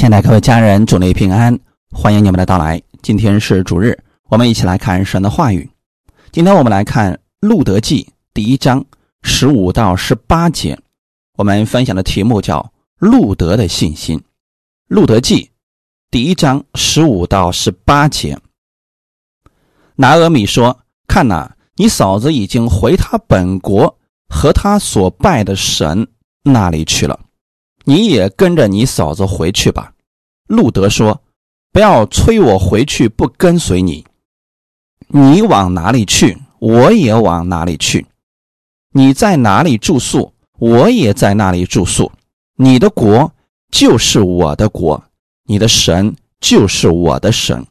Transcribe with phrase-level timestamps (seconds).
[0.00, 2.80] 亲爱的各位家人，祝你平安，欢迎你们的到来。
[3.02, 5.68] 今天是主日，我们一起来看神的话语。
[6.32, 8.82] 今天我们来看《路德记》第一章
[9.20, 10.78] 十五到十八节。
[11.36, 12.60] 我们分享的题目叫
[12.96, 14.18] 《路德的信心》。
[14.86, 15.44] 《路德记》
[16.10, 18.38] 第一章十五到十八节。
[19.96, 23.98] 拿俄米说：“看哪，你嫂子已经回他本国
[24.30, 26.08] 和他所拜的神
[26.42, 27.20] 那里去了。”
[27.84, 29.92] 你也跟着你嫂子回去吧，
[30.48, 31.20] 路德说
[31.72, 34.04] ：“不要催我回去，不跟随你。
[35.08, 38.06] 你往哪里去，我也往哪里去。
[38.92, 42.10] 你在哪里住宿，我也在那里住宿。
[42.56, 43.32] 你的国
[43.70, 45.02] 就是我的国，
[45.44, 47.64] 你的神就是我的神。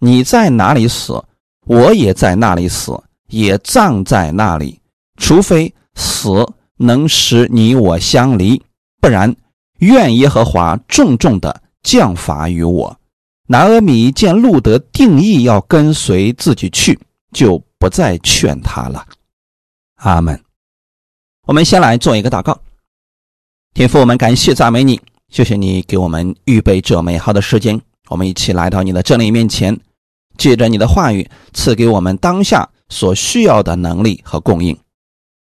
[0.00, 1.22] 你在哪里死，
[1.66, 4.80] 我也在那里死，也葬在那里。
[5.16, 8.62] 除非死能使你我相离，
[9.00, 9.34] 不然。”
[9.78, 12.98] 愿耶和华重重的降罚于我。
[13.48, 16.98] 拿阿米见路德定义要跟随自己去，
[17.32, 19.06] 就不再劝他了。
[19.96, 20.40] 阿门。
[21.46, 22.60] 我们先来做一个祷告。
[23.72, 27.80] 天父，我们感谢赞美你，谢谢你给我们预备这美好的时间。
[28.08, 29.78] 我们一起来到你的真理面前，
[30.36, 34.76] 借着你的话语赐给我们当下所需要的能力和供应。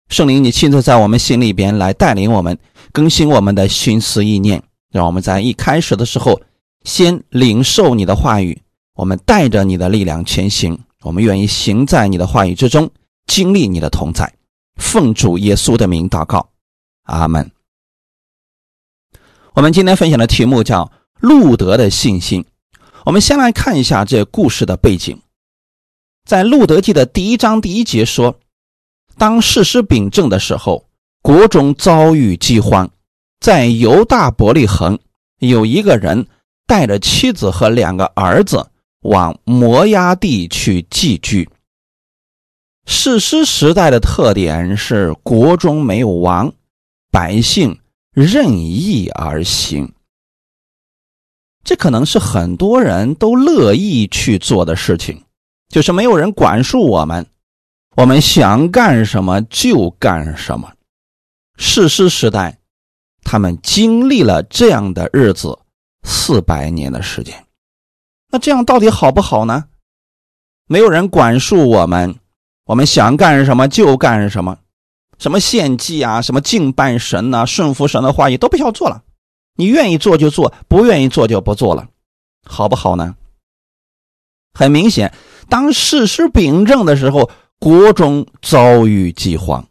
[0.09, 2.57] 圣灵，你亲自在我们心里边来带领我们。
[2.93, 6.41] 更新我们的心思意念，让我们在一开始的时候
[6.85, 8.63] 先领受你的话语，
[8.95, 12.89] 我们带着你的力量前行，我们愿意行在你的话语之中，
[13.27, 14.33] 经历你的同在。
[14.77, 16.49] 奉主耶稣的名祷告，
[17.03, 17.51] 阿门。
[19.55, 22.45] 我们今天分享的题目叫路德的信心。
[23.05, 25.21] 我们先来看一下这故事的背景，
[26.25, 28.39] 在路德记的第一章第一节说，
[29.19, 30.85] 当事实秉政的时候。
[31.23, 32.89] 国中遭遇饥荒，
[33.41, 34.97] 在犹大伯利恒，
[35.41, 36.25] 有一个人
[36.69, 41.49] 带着妻子和两个儿子往摩崖地去寄居。
[42.87, 46.53] 史诗时代的特点是国中没有王，
[47.11, 47.77] 百姓
[48.13, 49.93] 任意而行。
[51.65, 55.21] 这可能是很多人都乐意去做的事情，
[55.69, 57.27] 就是没有人管束我们，
[57.97, 60.71] 我们想干什么就干什么。
[61.57, 62.59] 世师时代，
[63.23, 65.59] 他们经历了这样的日子
[66.03, 67.47] 四百年的时间。
[68.31, 69.65] 那这样到底好不好呢？
[70.69, 72.15] 没有人管束我们，
[72.67, 74.59] 我们想干什么就干什么，
[75.17, 79.03] 什么献祭啊，什么敬拜神呐，顺服神的话语都不需要做了。
[79.55, 81.89] 你愿意做就做，不愿意做就不做了，
[82.45, 83.17] 好不好呢？
[84.53, 85.15] 很明显，
[85.49, 89.69] 当事实秉正的时候，国中遭遇饥荒。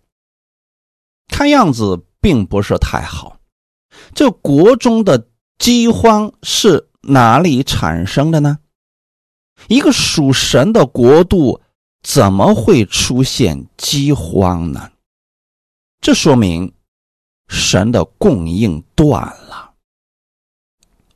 [1.28, 3.40] 看样子并不是太好。
[4.14, 8.60] 这国中的饥荒是哪里产生的呢？
[9.68, 11.62] 一个属神的国度
[12.04, 14.92] 怎么会出现饥荒呢？
[16.02, 16.74] 这说明
[17.48, 19.74] 神的供应断了。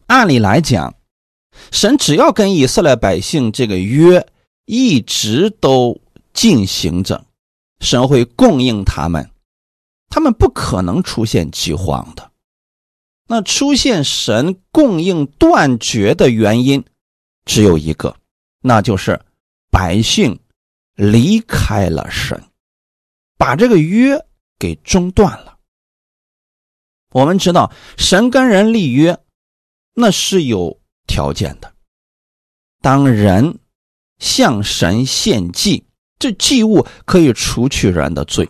[0.08, 0.96] 按理来讲，
[1.72, 4.25] 神只要跟以色列百姓这个约
[4.66, 6.02] 一直都
[6.34, 7.25] 进行着，
[7.79, 9.29] 神会供应他们。
[10.09, 12.31] 他们不可能出现饥荒的，
[13.28, 16.84] 那出现神供应断绝的原因
[17.45, 18.17] 只有一个，
[18.62, 19.22] 那就是
[19.69, 20.40] 百姓
[20.95, 22.44] 离开了神，
[23.38, 24.25] 把这个约
[24.57, 25.59] 给中断了。
[27.11, 29.19] 我们知道，神跟人立约，
[29.94, 31.72] 那是有条件的。
[32.81, 33.59] 当人
[34.17, 35.85] 向神献祭，
[36.19, 38.50] 这祭物可以除去人的罪。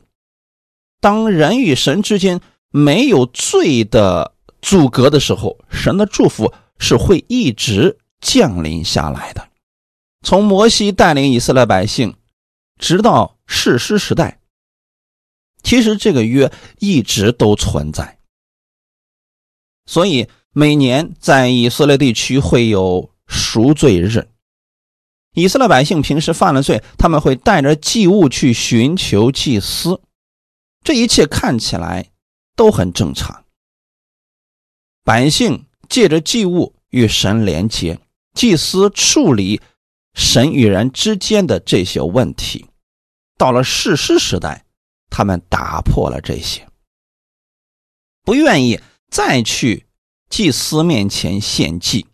[0.99, 2.41] 当人与神之间
[2.71, 9.47] 没有罪的阻隔的时候，神的祝福是会一直降临下来的。
[10.21, 12.15] 从摩西带领以色列百姓，
[12.77, 14.41] 直到世师时代，
[15.63, 18.19] 其实这个约一直都存在。
[19.85, 24.27] 所以每年在以色列地区会有赎罪日，
[25.33, 30.01] 以色列百姓平时犯了罪，他们会带着祭物去寻求祭司。
[30.83, 32.09] 这一切看起来
[32.55, 33.45] 都很正常。
[35.03, 37.99] 百姓借着祭物与神连接，
[38.33, 39.61] 祭司处理
[40.13, 42.65] 神与人之间的这些问题。
[43.37, 44.65] 到了世师时代，
[45.09, 46.67] 他们打破了这些，
[48.23, 49.85] 不愿意再去
[50.29, 52.07] 祭司面前献祭，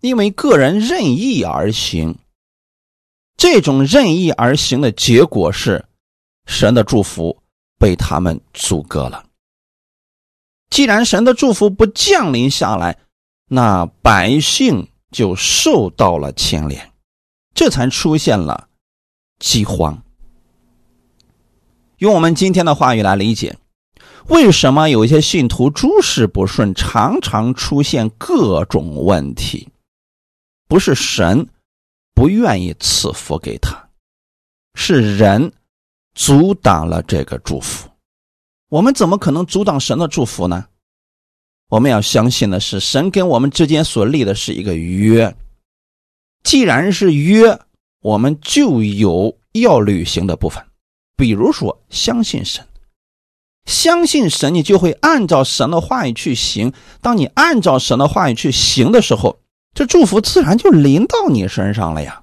[0.00, 2.18] 因为个人任意而行。
[3.42, 5.84] 这种任意而行的结果是
[6.46, 7.42] 神的祝福。
[7.76, 9.24] 被他们阻隔了。
[10.70, 12.96] 既然神的祝福不降临下来，
[13.48, 16.92] 那百姓就受到了牵连，
[17.56, 18.68] 这才出现了
[19.40, 20.00] 饥荒。
[21.98, 23.58] 用我们今天的话语来理解，
[24.28, 29.68] 为什么有一些信徒诸事不顺，常常出现各种问题？
[30.68, 31.48] 不是神
[32.22, 33.88] 不愿意赐福给他，
[34.76, 35.52] 是人
[36.14, 37.88] 阻挡了这个祝福。
[38.68, 40.66] 我们怎么可能阻挡神的祝福呢？
[41.68, 45.34] 我们要相信的是，神跟我们之间所立的是一个约。
[46.44, 47.58] 既然是约，
[48.02, 50.64] 我们就有要履行的部分。
[51.16, 52.64] 比如说，相信神，
[53.66, 56.72] 相信神，你就会按照神的话语去行。
[57.00, 59.40] 当你按照神的话语去行的时候，
[59.74, 62.22] 这祝福自然就临到你身上了呀。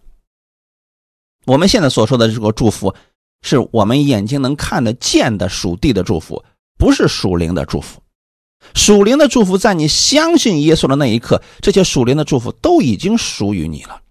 [1.46, 2.94] 我们现在所说的这个祝福，
[3.42, 6.44] 是我们眼睛能看得见的属地的祝福，
[6.78, 8.01] 不是属灵的祝福。
[8.75, 14.02] 属灵的祝福，在你相信耶稣的那一刻，这些属灵的祝福都已经属于你了。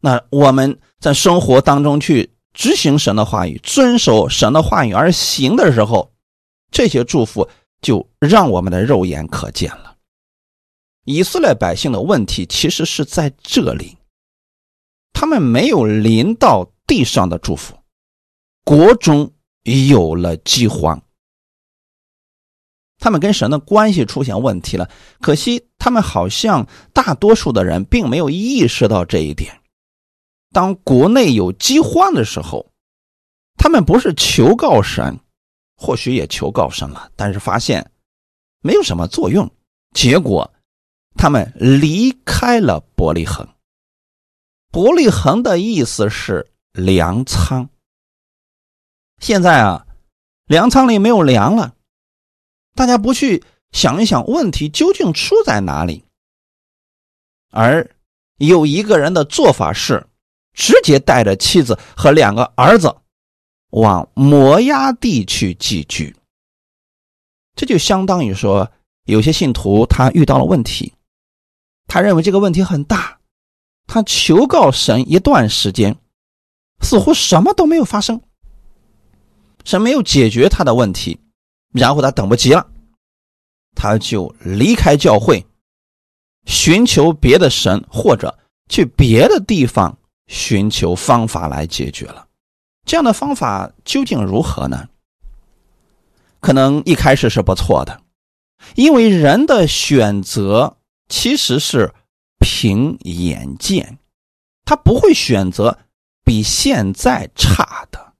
[0.00, 2.30] 那我们在生活当中去。
[2.52, 6.10] 执行神的话语，遵守神的话语而行的时候，
[6.72, 7.48] 这些祝福
[7.80, 9.89] 就让我们的肉眼可见了。
[11.04, 13.96] 以色列百姓的问题其实是在这里，
[15.12, 17.78] 他们没有临到地上的祝福，
[18.64, 19.32] 国中
[19.62, 21.02] 有了饥荒，
[22.98, 24.90] 他们跟神的关系出现问题了。
[25.20, 29.60] 可惜他们好像大多数的人并没有意识到这一点。
[30.52, 32.70] 当国内有饥荒的时候，
[33.56, 35.18] 他们不是求告神，
[35.76, 37.90] 或许也求告神了，但是发现
[38.60, 39.50] 没有什么作用。
[39.94, 40.52] 结果，
[41.16, 43.48] 他们离开了伯利恒。
[44.70, 47.68] 伯利恒的意思是粮仓。
[49.18, 49.86] 现在啊，
[50.46, 51.74] 粮仓里没有粮了，
[52.74, 56.04] 大家不去想一想问题究竟出在哪里？
[57.50, 57.90] 而
[58.36, 60.06] 有一个人的做法是。
[60.52, 62.94] 直接带着妻子和两个儿子
[63.70, 66.14] 往摩崖地去寄居，
[67.54, 68.68] 这就相当于说，
[69.04, 70.92] 有些信徒他遇到了问题，
[71.90, 73.18] 他认为这个问题很大，
[73.88, 75.96] 他求告神一段时间，
[76.80, 78.22] 似乎什么都没有发生，
[79.64, 81.18] 神没有解决他的问题，
[81.72, 82.64] 然后他等不及了，
[83.74, 85.44] 他就离开教会，
[86.46, 88.38] 寻求别的神或者
[88.68, 89.98] 去别的地方。
[90.28, 92.24] 寻求方法来解决了，
[92.86, 94.86] 这样的方法究竟如何呢？
[96.38, 98.00] 可能一开始是不错的，
[98.76, 100.76] 因为人的选择
[101.10, 101.92] 其实是
[102.38, 103.98] 凭眼见，
[104.64, 105.78] 他不会选择
[106.24, 108.14] 比现在差的。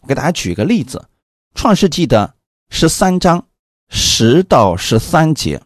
[0.00, 1.06] 我给大家举个例子，
[1.60, 2.34] 《创世纪》的
[2.70, 3.46] 十三章
[3.90, 5.58] 十到十三节，《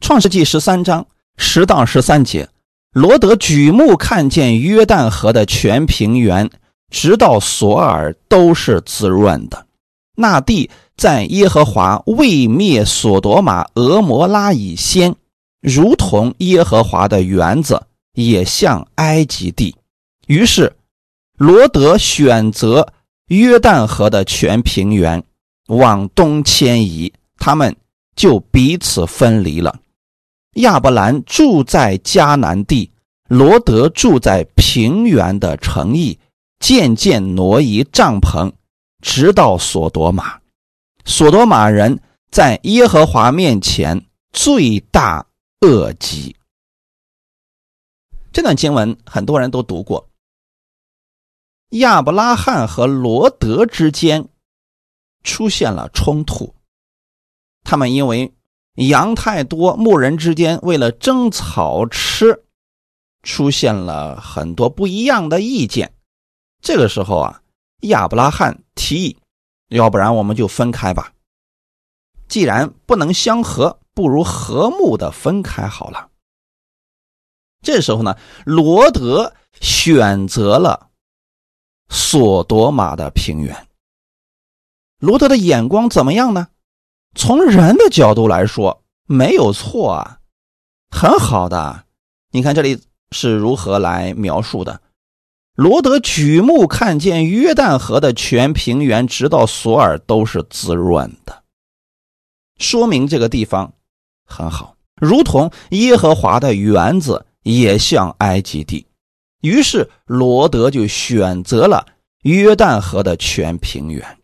[0.00, 2.48] 创世纪》十三章十到十三节。
[2.92, 6.48] 罗德举目看见约旦河的全平原，
[6.90, 9.66] 直到索尔都是滋润的。
[10.14, 15.14] 那地在耶和华未灭索多玛、俄摩拉以先，
[15.60, 17.82] 如同耶和华的园子，
[18.14, 19.76] 也像埃及地。
[20.26, 20.74] 于是，
[21.36, 22.94] 罗德选择
[23.28, 25.22] 约旦河的全平原，
[25.68, 27.76] 往东迁移，他们
[28.16, 29.78] 就彼此分离了。
[30.54, 32.90] 亚伯兰住在迦南地，
[33.28, 36.18] 罗德住在平原的城邑，
[36.58, 38.50] 渐渐挪移帐篷，
[39.02, 40.38] 直到索多玛。
[41.06, 45.26] 索多玛人在耶和华面前罪大
[45.60, 46.36] 恶极。
[48.32, 50.10] 这段经文很多人都读过。
[51.70, 54.28] 亚伯拉罕和罗德之间
[55.22, 56.54] 出现了冲突，
[57.64, 58.30] 他们因为。
[58.76, 62.44] 羊太多，牧人之间为了争草吃，
[63.22, 65.94] 出现了很多不一样的意见。
[66.60, 67.40] 这个时候啊，
[67.84, 69.18] 亚伯拉罕提议，
[69.68, 71.12] 要不然我们就分开吧。
[72.28, 76.10] 既然不能相合，不如和睦的分开好了。
[77.62, 80.90] 这时候呢，罗德选择了
[81.88, 83.66] 索多玛的平原。
[84.98, 86.48] 罗德的眼光怎么样呢？
[87.14, 90.20] 从人的角度来说，没有错啊，
[90.90, 91.84] 很好的。
[92.30, 92.82] 你看这里
[93.12, 94.80] 是如何来描述的？
[95.56, 101.42] 罗德举目看见约旦河的全平原，直到索尔都是滋润的，
[102.58, 103.72] 说明这个地方
[104.24, 108.86] 很好，如同耶和华的园子，也像埃及地。
[109.40, 111.86] 于是罗德就选择了
[112.22, 114.18] 约旦河的全平原，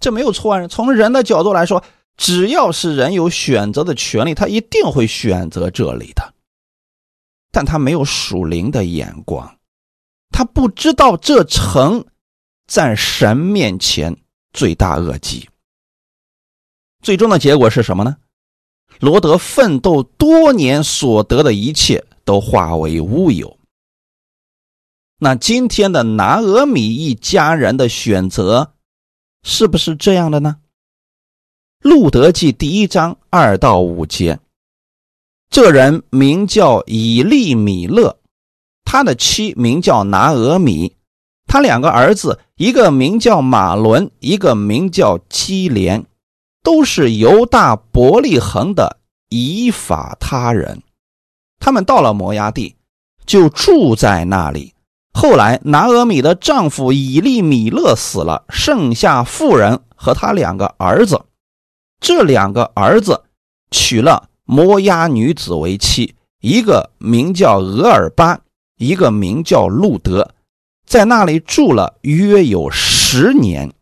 [0.00, 0.66] 这没有错啊。
[0.66, 1.84] 从人的角度来说。
[2.16, 6.32] 只要是人有选择的权利，他一定会选择这里的。
[7.50, 9.53] 但他没有属灵的眼光，
[10.36, 12.04] 他不知道这城
[12.66, 14.16] 在神面前
[14.52, 15.48] 罪大恶极。
[17.02, 18.16] 最终的结果是什么呢？
[18.98, 23.56] 罗德奋斗多年所得的一切都化为乌有。
[25.18, 28.74] 那今天的拿俄米一家人的选择
[29.44, 30.56] 是不是这样的呢？
[31.78, 34.40] 路德记第一章二到五节，
[35.48, 38.18] 这人名叫以利米勒，
[38.84, 40.96] 他的妻名叫拿俄米，
[41.46, 46.04] 他两个儿子，一个名叫马伦，一个名叫基连，
[46.62, 48.98] 都是犹大伯利恒的
[49.28, 50.82] 以法他人。
[51.58, 52.76] 他们到了摩崖地，
[53.26, 54.74] 就住在那里。
[55.12, 61.24] 后来拿俄米的丈夫以利米勒死了，剩下妇人和他两个儿子。
[62.00, 63.24] 这两个儿子
[63.70, 68.40] 娶了摩押女子为妻，一个名叫俄尔巴，
[68.76, 70.34] 一个名叫路德，
[70.86, 73.72] 在那里住了约有十年。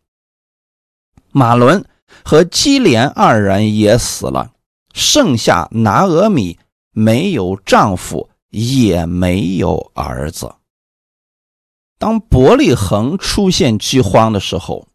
[1.31, 1.85] 马伦
[2.25, 4.53] 和基连二人也死了，
[4.93, 6.59] 剩下拿俄米
[6.91, 10.55] 没有丈夫，也没有儿子。
[11.99, 14.89] 当伯利恒出现饥荒的时候。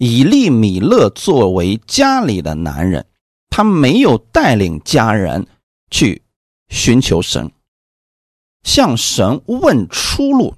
[0.00, 3.04] 以利米勒作为家里的男人，
[3.50, 5.44] 他没有带领家人
[5.90, 6.22] 去
[6.68, 7.50] 寻求神，
[8.62, 10.54] 向神问出路，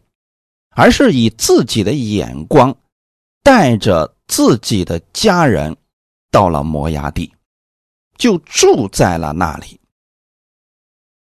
[0.71, 2.77] 而是以自己的眼光，
[3.43, 5.77] 带着自己的家人
[6.31, 7.33] 到了摩崖地，
[8.17, 9.81] 就住在了那里。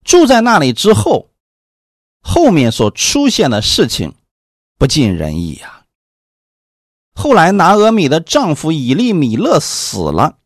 [0.04, 1.32] 住在那里之后，
[2.22, 4.14] 后面所出现的事情
[4.78, 5.86] 不尽人意啊。
[7.16, 10.38] 后来，拿俄米的丈夫以利米勒死了，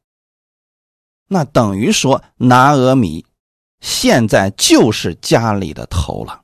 [1.27, 3.25] 那等于说拿俄米
[3.81, 6.41] 现在就是家里的头了，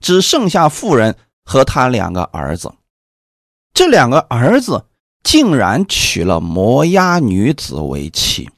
[0.00, 2.72] 只剩下妇人和他两个儿子。
[3.74, 4.86] 这两个儿子
[5.22, 8.50] 竟然娶了摩押女子为妻，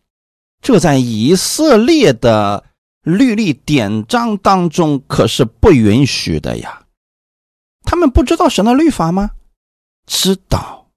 [0.60, 2.64] 这在以色列的
[3.02, 6.86] 律例典章当中可是不允许的呀！
[7.84, 9.30] 他们不知道神的律法吗？
[10.06, 10.88] 知道，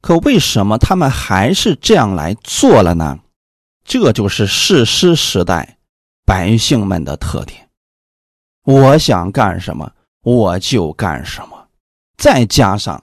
[0.00, 3.20] 可为什么他们还是这样来做了呢？
[3.88, 5.78] 这就是世师时代
[6.26, 7.70] 百姓们的特点。
[8.64, 9.90] 我想干什么
[10.22, 11.68] 我就干什么，
[12.18, 13.02] 再加上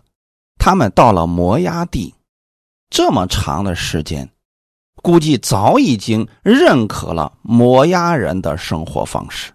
[0.59, 2.13] 他们到了摩崖地
[2.91, 4.29] 这么长的时间，
[5.01, 9.53] 估计早已经认可了摩崖人的生活方式，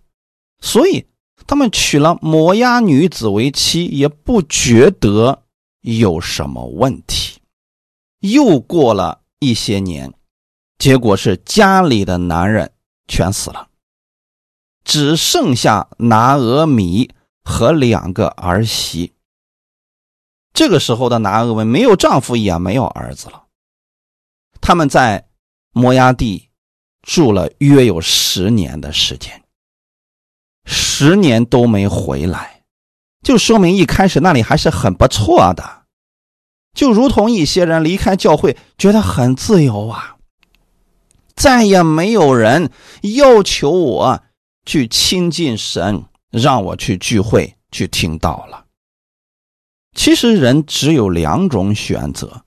[0.60, 1.06] 所以
[1.46, 5.44] 他们娶了摩崖女子为妻，也不觉得。
[5.82, 7.40] 有什么问题？
[8.18, 10.12] 又过了一些年，
[10.80, 12.72] 结果是家里的男人
[13.06, 13.68] 全死了，
[14.82, 17.10] 只剩下拿俄米
[17.44, 19.12] 和两个儿媳。
[20.54, 23.44] 这个时候的拿俄米没有丈夫，也没有儿子了。
[24.62, 25.28] 他们在
[25.72, 26.48] 摩崖地
[27.02, 29.44] 住了约有十年的时间，
[30.64, 32.62] 十年都没回来。
[33.22, 35.82] 就说明一开始那里还是很不错的，
[36.72, 40.16] 就如同一些人离开教会觉得很自由啊，
[41.40, 42.70] 再也没有人
[43.00, 44.22] 要求我
[44.66, 48.66] 去亲近神，让我去聚会去听到了。
[49.96, 52.44] 其实人只有两种选择，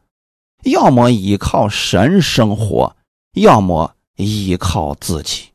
[0.65, 2.95] 要么依靠神生活，
[3.33, 5.45] 要么依靠自己，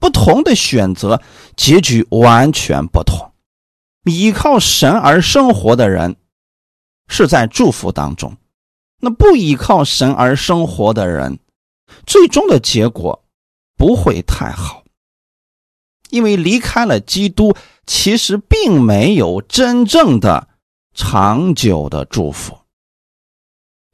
[0.00, 1.22] 不同的选择
[1.54, 3.30] 结局完全不同。
[4.06, 6.16] 依靠神而生活的人，
[7.06, 8.32] 是在祝福当中；
[8.98, 11.38] 那不依靠神而生活的人，
[12.06, 13.24] 最终的结果
[13.76, 14.84] 不会太好。
[16.10, 17.54] 因为离开了基督，
[17.86, 20.48] 其实并没有真正的
[20.94, 22.58] 长久的祝福。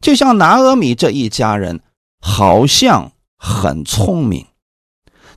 [0.00, 1.80] 就像拿俄米这一家人，
[2.20, 4.46] 好像很聪明，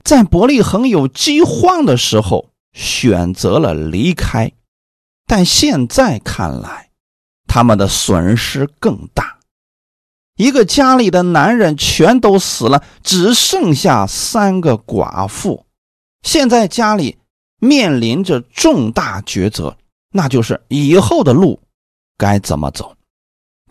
[0.02, 4.52] 在伯利恒有饥荒的时候，选择了离开。
[5.24, 6.90] 但现在看来，
[7.46, 9.38] 他们的损失更大。
[10.42, 15.66] 一个家里的男人全都死了，只剩下三个寡妇。
[16.22, 17.16] 现在家里
[17.60, 19.76] 面临着重大抉择，
[20.10, 21.60] 那就是以后的路
[22.18, 22.96] 该怎么走。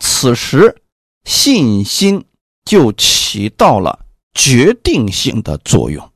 [0.00, 0.82] 此时，
[1.24, 2.24] 信心
[2.64, 6.10] 就起到了决定性的作用。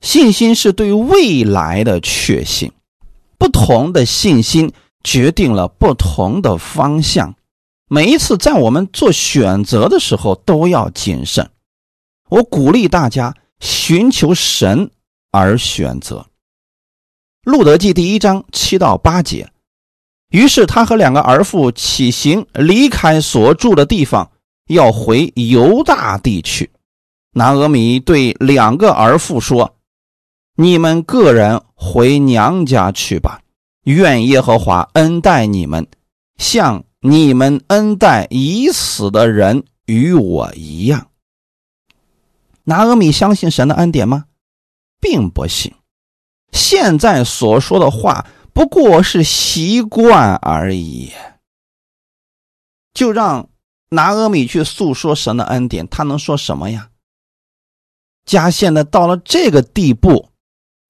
[0.00, 2.72] 信心是对未来的确信。
[3.36, 4.72] 不同的信心
[5.04, 7.34] 决定了不同的方向，
[7.88, 11.50] 每一次在我们做选择的时候都要谨慎。
[12.28, 14.90] 我鼓励大家寻求神
[15.30, 16.26] 而选择。
[17.42, 19.50] 路德记第一章七到八节。
[20.30, 24.30] 于是他和两个儿妇起行，离开所住的地方，
[24.66, 26.70] 要回犹大地去。
[27.32, 29.76] 拿俄米对两个儿妇说
[30.56, 33.40] ：“你们个人回娘家去吧，
[33.84, 35.86] 愿耶和华恩待你们，
[36.36, 41.10] 像你们恩待已死的人与我一样。”
[42.64, 44.26] 拿俄米相信神的恩典吗？
[45.00, 45.74] 并不信。
[46.52, 48.26] 现在所说的话。
[48.50, 51.12] 不过是习惯而已，
[52.92, 53.48] 就让
[53.90, 56.90] 拿阿米去诉说神的恩典，他能说什么呀？
[58.24, 60.30] 家现在到了这个地步，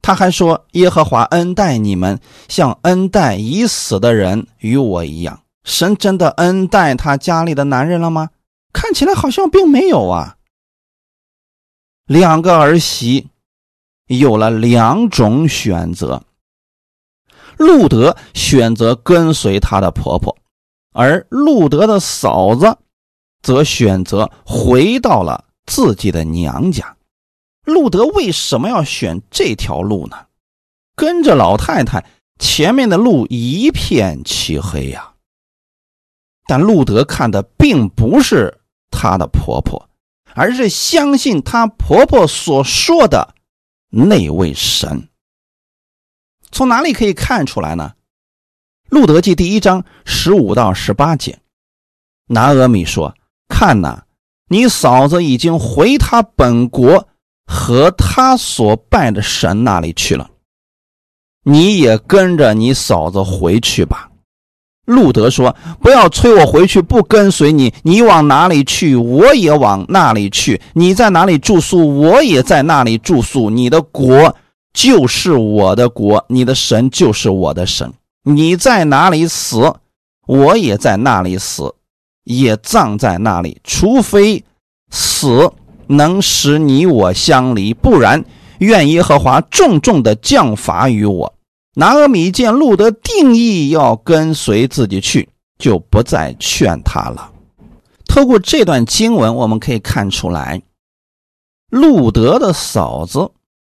[0.01, 5.43] 他还说耶和华恩待你们，像恩待已死的人与我一样。
[5.69, 8.31] 神真的恩待他家里的男人了吗？
[8.73, 10.39] 看起来好像并没有啊。
[12.07, 13.29] 两个儿媳
[14.07, 16.25] 有了两种选择。
[17.59, 20.39] 路德选择跟随他的婆婆，
[20.93, 22.79] 而路德的嫂子
[23.43, 26.97] 则选择回到了自己的娘家。
[27.65, 30.17] 路德为什么要选这条路呢？
[30.97, 32.07] 跟着老太太，
[32.39, 35.13] 前面的路一片漆黑呀。
[36.49, 39.91] 但路德看的并不是她的婆婆，
[40.33, 43.35] 而是相信她婆婆所说的
[43.91, 45.11] 那位神。
[46.51, 47.93] 从哪里可以看出来呢？
[48.89, 51.39] 路德记第一章十五到十八节，
[52.29, 53.15] 拿俄米说
[53.47, 54.05] ：“看呐，
[54.49, 57.07] 你嫂子已经回她本国
[57.45, 60.31] 和她所拜的神那里去了，
[61.43, 64.11] 你也跟着你嫂子回去吧。”
[64.89, 67.73] 路德说：“不要催我回去，不跟随你。
[67.83, 73.49] 你往哪里去，我也往那里去；你在哪里住宿，我也在那里住宿。
[73.51, 74.35] 你的国。”
[74.75, 77.93] 就是我的国，你的神就是我的神。
[78.23, 79.75] 你在哪里死，
[80.27, 81.75] 我也在那里死，
[82.23, 83.61] 也葬在那里。
[83.65, 84.45] 除非
[84.91, 85.51] 死
[85.89, 88.25] 能使你我相离，不然
[88.59, 91.35] 愿耶和华重重的降罚于我。
[91.79, 95.29] 拿阿米见路德定义要跟随自己去，
[95.61, 97.31] 就不再劝他了。
[98.09, 100.61] 透过这段经文，我们可以看出来，
[101.71, 103.31] 路德的嫂子。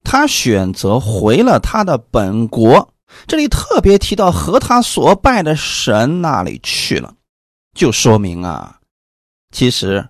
[0.03, 2.89] 她选择回了他的本国，
[3.27, 7.13] 这里特别提到和他所拜的神那里去了，
[7.75, 8.81] 就说明啊，
[9.55, 10.09] 其实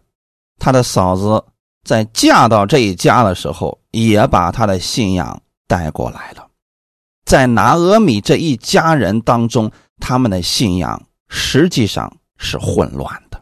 [0.61, 1.43] 他的嫂子
[1.85, 6.47] 在嫁到这一家的时候，也把他的信仰带过来了。
[7.31, 13.41] 在拿阿米这一家人当中，他们的信仰实际上是混乱的，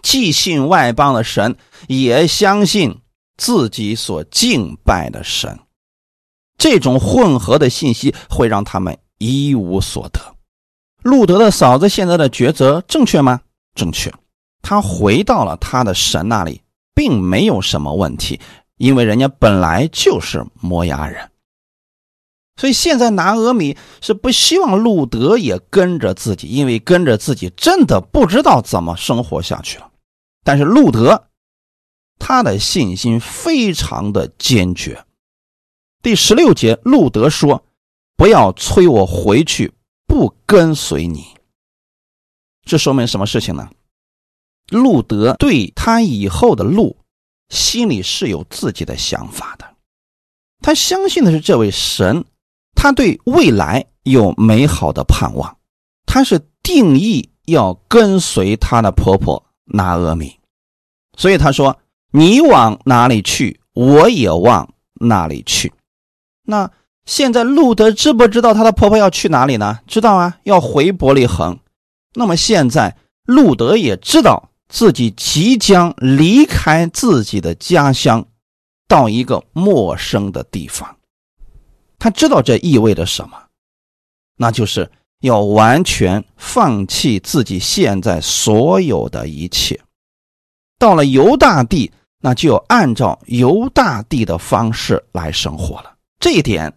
[0.00, 1.56] 既信外邦的神，
[1.88, 3.00] 也相信。
[3.36, 5.58] 自己所敬拜的神，
[6.56, 10.20] 这种混合的信息会让他们一无所得。
[11.02, 13.40] 路德的嫂子现在的抉择正确吗？
[13.74, 14.12] 正确，
[14.60, 16.60] 他回到了他的神那里，
[16.94, 18.38] 并没有什么问题，
[18.76, 21.31] 因为人家本来就是摩崖人。
[22.62, 29.90] 所以现在拿俄米是不希望路德也跟着自己，因为跟着自己真的不知道怎么生活下去了。
[30.44, 31.26] 但是路德。
[32.20, 35.04] 他的信心非常的坚决。
[36.02, 37.64] 第十六节，路德说
[38.16, 39.74] ：“不要催我回去，
[40.06, 41.34] 不跟随你。”
[42.64, 43.68] 这说明什么事情呢？
[44.68, 46.96] 路德对他以后的路，
[47.48, 49.74] 心里是有自己的想法的。
[50.60, 52.24] 他相信的是这位神，
[52.74, 55.56] 他对未来有美好的盼望。
[56.06, 60.38] 他是定义要跟随他的婆婆拿阿米，
[61.16, 61.78] 所以他说。
[62.14, 65.72] 你往哪里去，我也往哪里去。
[66.44, 66.70] 那
[67.06, 69.78] 现在路德知不知道他的婆婆要去哪里呢？
[69.86, 71.58] 知道啊，要回伯利恒。
[72.12, 78.26] 那么现在路德也知道自己即将离开自己的家乡，
[78.86, 80.96] 到一个陌生的地方。
[82.02, 83.40] 他知道这意味着什么，
[84.36, 89.80] 那就是要完全放弃自己现在所有的一切，
[90.80, 91.92] 到了犹大地。
[92.24, 95.96] 那就要按照犹大地的方式来生活了。
[96.20, 96.72] 这一点，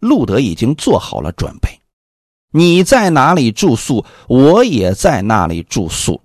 [0.00, 1.80] 路德已经做好了准备。
[2.52, 6.20] 你在哪里住宿，我也在那里住宿。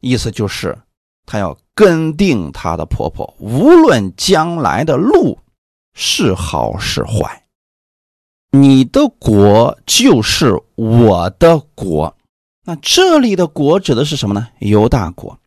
[0.00, 0.76] 意思就是，
[1.24, 5.38] 他要跟定他的婆婆，无论将来的路
[5.94, 7.44] 是好是坏，
[8.50, 12.16] 你的国就是我的国。
[12.64, 14.48] 那这里的国指的是什么呢？
[14.58, 15.38] 犹大国。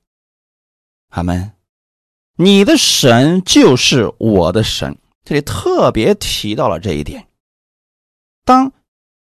[1.09, 1.51] 阿门。
[2.35, 7.27] 你的神就是我的神，这里特别提到了这一点。
[8.43, 8.71] 当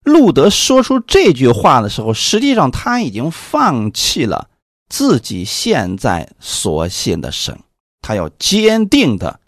[0.03, 4.49] 路德说出这句话的时候，实际上他已经放弃了
[4.87, 7.59] 自己现在所信的神，
[8.01, 9.39] 他要坚定的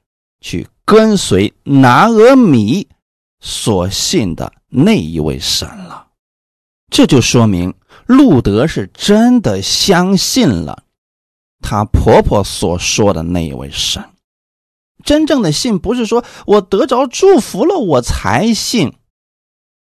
[0.41, 2.87] 去跟随拿俄米
[3.45, 6.07] 所信的那一位神了。
[6.89, 7.73] 这就说明
[8.05, 10.83] 路德是真的相信了。
[11.61, 14.03] 她婆婆所说的那一位神，
[15.03, 18.93] 真正的信不是说我得着祝福了我才信，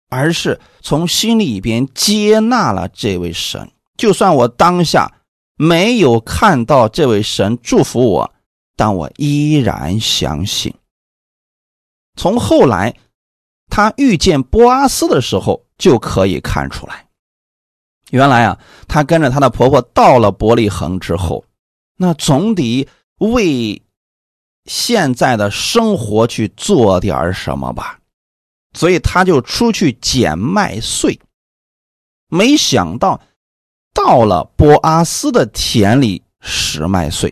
[0.09, 3.71] 而是从心里边接纳了这位神。
[3.97, 5.13] 就算我当下
[5.55, 8.33] 没有看到这位神祝福我，
[8.75, 10.73] 但我依然相信。
[12.15, 12.95] 从后来
[13.71, 17.07] 她遇见波阿斯的时候，就可以看出来，
[18.11, 21.43] 原来啊，她跟着她的婆婆到了伯利恒之后。
[21.97, 22.87] 那总得
[23.19, 23.79] 为
[24.65, 27.99] 现在的生活去做点什么吧，
[28.73, 31.19] 所以他就出去捡麦穗。
[32.27, 33.21] 没想到
[33.93, 37.31] 到了波阿斯的田里拾麦穗，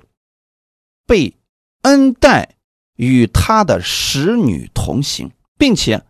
[1.08, 1.36] 被
[1.82, 2.56] 恩待
[2.96, 6.06] 与他的使女同行，并且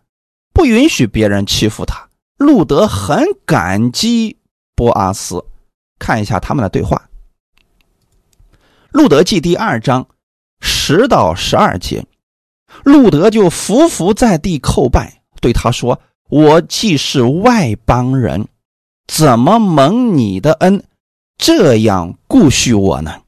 [0.52, 2.08] 不允许别人欺负他。
[2.36, 4.38] 路德很感激
[4.74, 5.44] 波阿斯，
[5.98, 7.08] 看一下他们的对话。
[8.90, 10.08] 路德记第二章
[10.60, 12.06] 十到十二节，
[12.82, 18.48] 路德就伏伏在地叩拜，对他说：“我既是外邦人，
[19.06, 20.82] 怎么蒙你的恩，
[21.36, 23.22] 这样顾恤我呢？”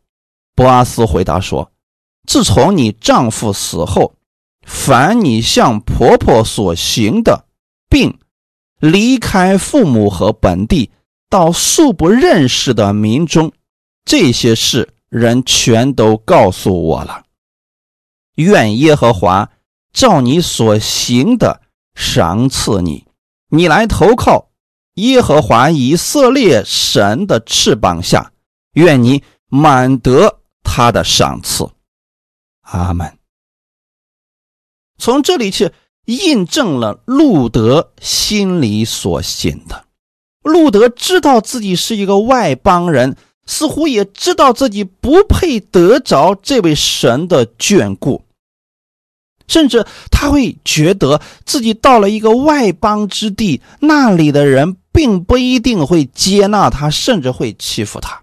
[0.56, 1.70] 波阿斯回答说
[2.26, 4.14] ：“自从你丈夫死后，
[4.62, 7.46] 凡你向婆婆所行的，
[7.88, 8.18] 并
[8.78, 10.90] 离开父母和本地，
[11.28, 13.52] 到素不认识的民中，
[14.04, 17.24] 这些事。”人全都告诉我了。
[18.36, 19.50] 愿耶和华
[19.92, 21.60] 照你所行的
[21.94, 23.06] 赏赐你，
[23.50, 24.48] 你来投靠
[24.94, 28.32] 耶和华以色列神的翅膀下，
[28.72, 31.68] 愿你满得他的赏赐。
[32.62, 33.21] 阿门。
[35.02, 35.72] 从这里去
[36.04, 39.84] 印证了路德心里所信的。
[40.44, 43.16] 路德知道自己是一个外邦人。
[43.44, 48.22] 似乎也知道自己不配得着这位神的眷顾，
[49.48, 58.21] 甚至他会觉得自己到了一个外邦之地，那里的人并不一定会接纳他，甚至会欺负他。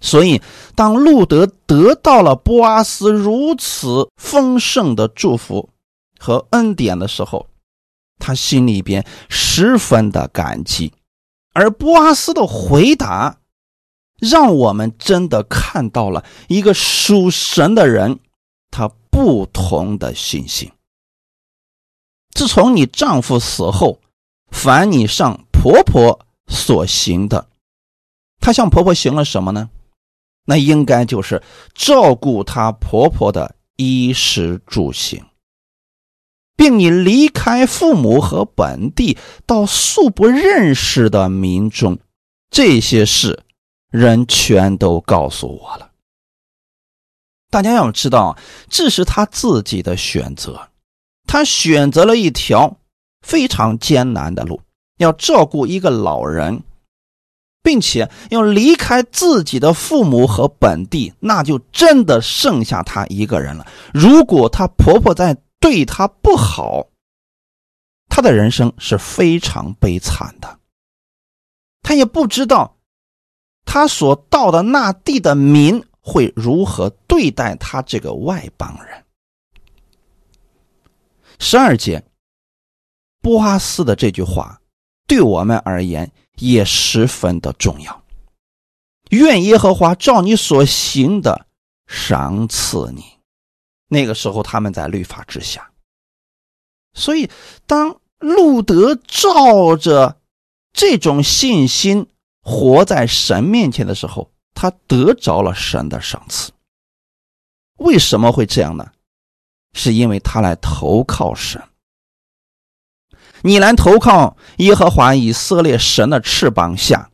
[0.00, 0.40] 所以，
[0.74, 5.68] 当路德得到了波阿斯如此丰盛的祝福
[6.18, 7.46] 和恩典的时候，
[8.18, 10.92] 他心里边十分的感激，
[11.52, 13.36] 而波阿斯的回答。
[14.18, 18.18] 让我们真的看到了一个属神的人，
[18.70, 20.70] 他不同的信心。
[22.32, 23.98] 自从你丈夫死后，
[24.50, 27.48] 凡你上婆婆所行的，
[28.40, 29.70] 她向婆婆行了什么呢？
[30.44, 31.42] 那应该就是
[31.74, 35.24] 照顾她婆婆的衣食住行，
[36.56, 41.98] 并你离开父母和本地，到素不认识的民众，
[42.50, 43.44] 这些事。
[43.90, 45.90] 人全都告诉我了。
[47.50, 50.68] 大家要知道，这是他自己的选择，
[51.26, 52.76] 他选择了一条
[53.26, 54.60] 非常艰难的路，
[54.98, 56.62] 要照顾一个老人，
[57.62, 63.66] 并且要离开自己的父母和本地，那就真的剩下他一个人了。
[63.92, 66.88] 如果她婆婆再对她不好，
[68.08, 70.58] 她的人生是非常悲惨的。
[71.82, 72.76] 她也不知道。
[73.66, 79.04] 他所到的那地的民会如何对待他这个外邦人？
[81.38, 82.02] 十二节，
[83.20, 84.60] 波阿斯的这句话
[85.06, 88.02] 对我们而言也十分的重要。
[89.10, 91.46] 愿耶和华照你所行的
[91.86, 93.04] 赏赐你。
[93.88, 95.70] 那个时候他们在律法之下，
[96.94, 97.30] 所以
[97.66, 100.16] 当路德照着
[100.72, 102.08] 这种信心。
[102.42, 106.50] 活在神面前的时候，他得着了神的赏赐。
[107.76, 108.90] 为什么会这样呢？
[109.74, 111.62] 是因为他来投靠神。
[113.42, 117.10] 你来投靠耶和华以色列神的翅膀下，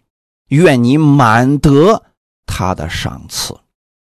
[0.48, 2.02] 愿你满得
[2.46, 3.56] 他的赏赐。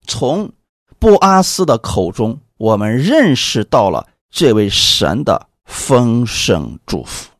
[0.07, 0.53] 从
[0.99, 7.31] 布阿斯的口中，我们认识到了这位神的丰盛祝福。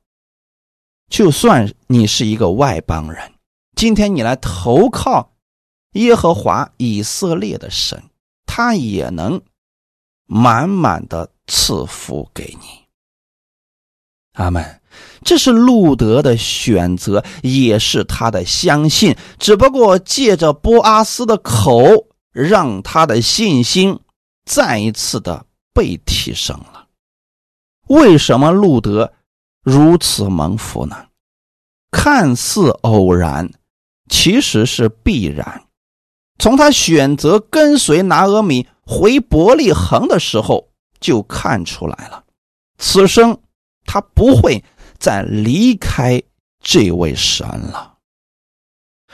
[1.09, 3.33] 就算你是一个外邦人。
[3.75, 5.33] 今天你来投靠
[5.93, 8.03] 耶和华以色列的神，
[8.45, 9.41] 他也能
[10.27, 12.78] 满满的赐福给你。
[14.39, 14.81] 阿门。
[15.23, 19.15] 这是路德的选择，也是他的相信。
[19.39, 23.99] 只不过借着波阿斯的口，让他的信心
[24.45, 26.87] 再一次的被提升了。
[27.89, 29.13] 为什么路德
[29.63, 30.97] 如此蒙福呢？
[31.91, 33.51] 看似偶然，
[34.09, 35.65] 其实是必然。
[36.39, 40.69] 从他选择跟随拿俄米回伯利恒的时候，
[41.01, 42.23] 就看出来了，
[42.79, 43.39] 此生
[43.89, 44.63] 他不会。
[45.01, 46.21] 再离开
[46.61, 47.95] 这位神了。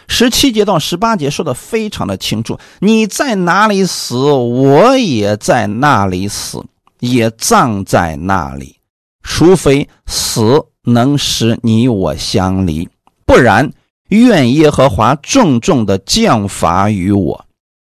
[0.08, 6.64] 十七节到十八节说的非常的清楚，你在哪里死，我也在那里死，
[7.00, 8.76] 也葬在那里。
[9.22, 12.88] 除非死能使你我相离，
[13.26, 13.70] 不然
[14.08, 17.44] 愿耶和华重重的降罚于我。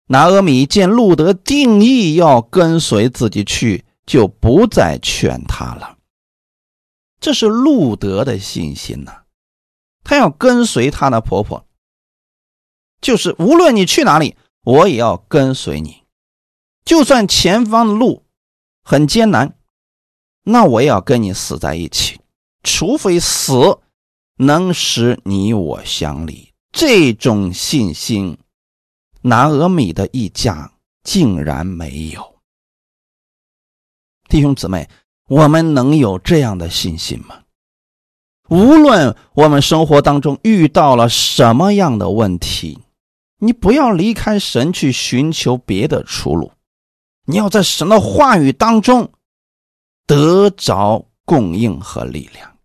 [0.08, 5.95] 拿阿米见路德定义要跟随自己去，就不再劝他了。
[7.26, 9.24] 这是路德的信心呐，
[10.04, 11.66] 她要跟随她的婆婆，
[13.00, 16.04] 就是无论你去哪里，我也要跟随你，
[16.84, 18.22] 就算前方的路
[18.84, 19.58] 很艰难，
[20.44, 22.20] 那我也要跟你死在一起，
[22.62, 23.80] 除非死
[24.36, 26.52] 能使你我相离。
[26.70, 28.38] 这种信心，
[29.22, 32.38] 拿俄米的一家竟然没有，
[34.28, 34.88] 弟兄姊妹。
[35.28, 37.40] 我们能有这样的信心吗？
[38.48, 42.78] 无论我们生活当中遇到了什么样的问题，
[43.38, 46.52] 你不要离开神去寻求别的出路，
[47.24, 49.10] 你要在神的话语当中
[50.06, 52.56] 得着供应和力量。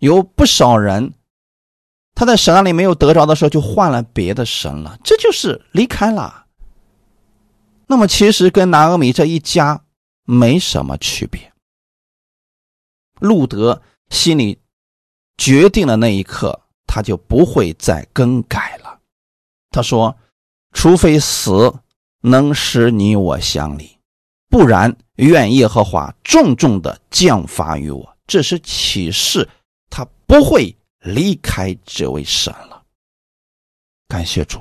[0.00, 1.14] 有不少人
[2.14, 6.46] 他在神那里没有得着的时候，就换了别的神了，这就是离开了。
[7.86, 9.84] 那么，其实跟拿俄米这一家。
[10.30, 11.50] 没什么区别。
[13.18, 14.60] 路德心里
[15.38, 19.00] 决定的那一刻，他就不会再更改了。
[19.70, 20.14] 他说
[20.72, 21.74] ：“除非死
[22.20, 23.98] 能使你我相离，
[24.50, 29.48] 不然愿耶和华重重的降罚于我。”这是启示，
[29.88, 32.84] 他不会离开这位神了。
[34.06, 34.60] 感谢主，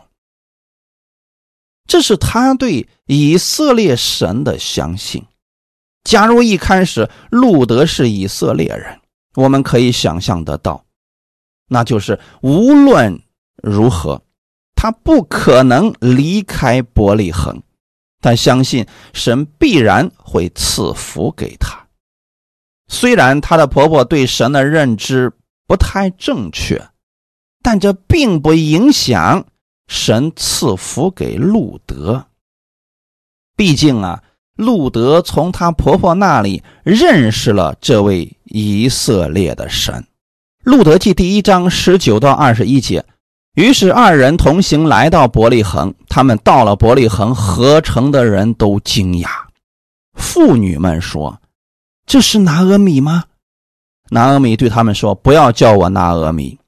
[1.86, 5.22] 这是他对以色列神的相信。
[6.08, 9.02] 假如一开始路德是以色列人，
[9.36, 10.86] 我们可以想象得到，
[11.68, 13.22] 那就是无论
[13.62, 14.22] 如何，
[14.74, 17.62] 他不可能离开伯利恒。
[18.22, 21.86] 他相信神必然会赐福给他。
[22.88, 25.34] 虽然他的婆婆对神的认知
[25.68, 26.88] 不太正确，
[27.62, 29.46] 但这并不影响
[29.90, 32.28] 神赐福给路德。
[33.58, 34.24] 毕竟啊。
[34.58, 40.06] 路德从她婆婆那里认识了这位以色列的神。
[40.64, 43.06] 路德记第一章十九到二十一节。
[43.54, 45.94] 于是二人同行来到伯利恒。
[46.10, 49.28] 他们到了伯利恒，合成的人都惊讶。
[50.14, 51.40] 妇女们说
[52.06, 53.24] ：“这是拿俄米吗？”
[54.12, 56.60] 拿俄米对他们说：“不要叫我拿俄米，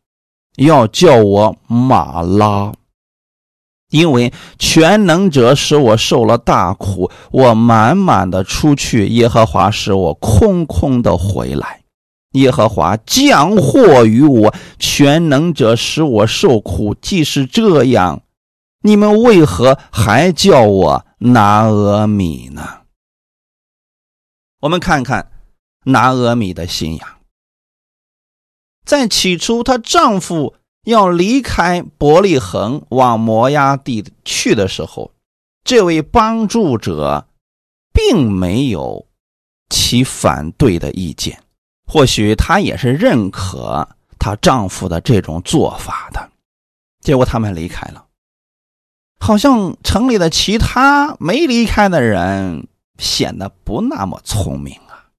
[0.58, 2.72] 要叫我马拉。”
[3.90, 11.84] 因为全能者使我受了大苦，我满满的出去；耶和华使我空空的回来。
[12.34, 16.94] 耶和华降祸于我，全能者使我受苦。
[16.94, 18.22] 既是这样，
[18.84, 22.82] 你们为何还叫我拿俄米呢？
[24.62, 25.32] 我们看看
[25.86, 27.10] 拿俄米的信仰，
[28.86, 30.59] 在起初，她丈夫。
[30.86, 35.12] 要离开伯利恒往摩崖地去的时候，
[35.64, 37.28] 这位帮助者
[37.94, 39.06] 并没有
[39.70, 41.44] 其反对的意见，
[41.86, 43.88] 或许她也是认可
[44.18, 46.32] 她丈夫的这种做法的。
[47.02, 48.06] 结果他们离开了，
[49.20, 55.12] 好像城里的其他没离开的人显得不那么聪明啊，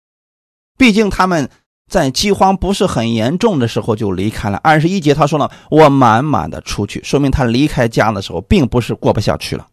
[0.77, 1.51] 毕竟他们。
[1.90, 4.59] 在饥荒不是很严重的时候就离开了。
[4.62, 9.66] 二十一节他说了：“我满满的出去，说明他离开家的时候并不是过不下去了，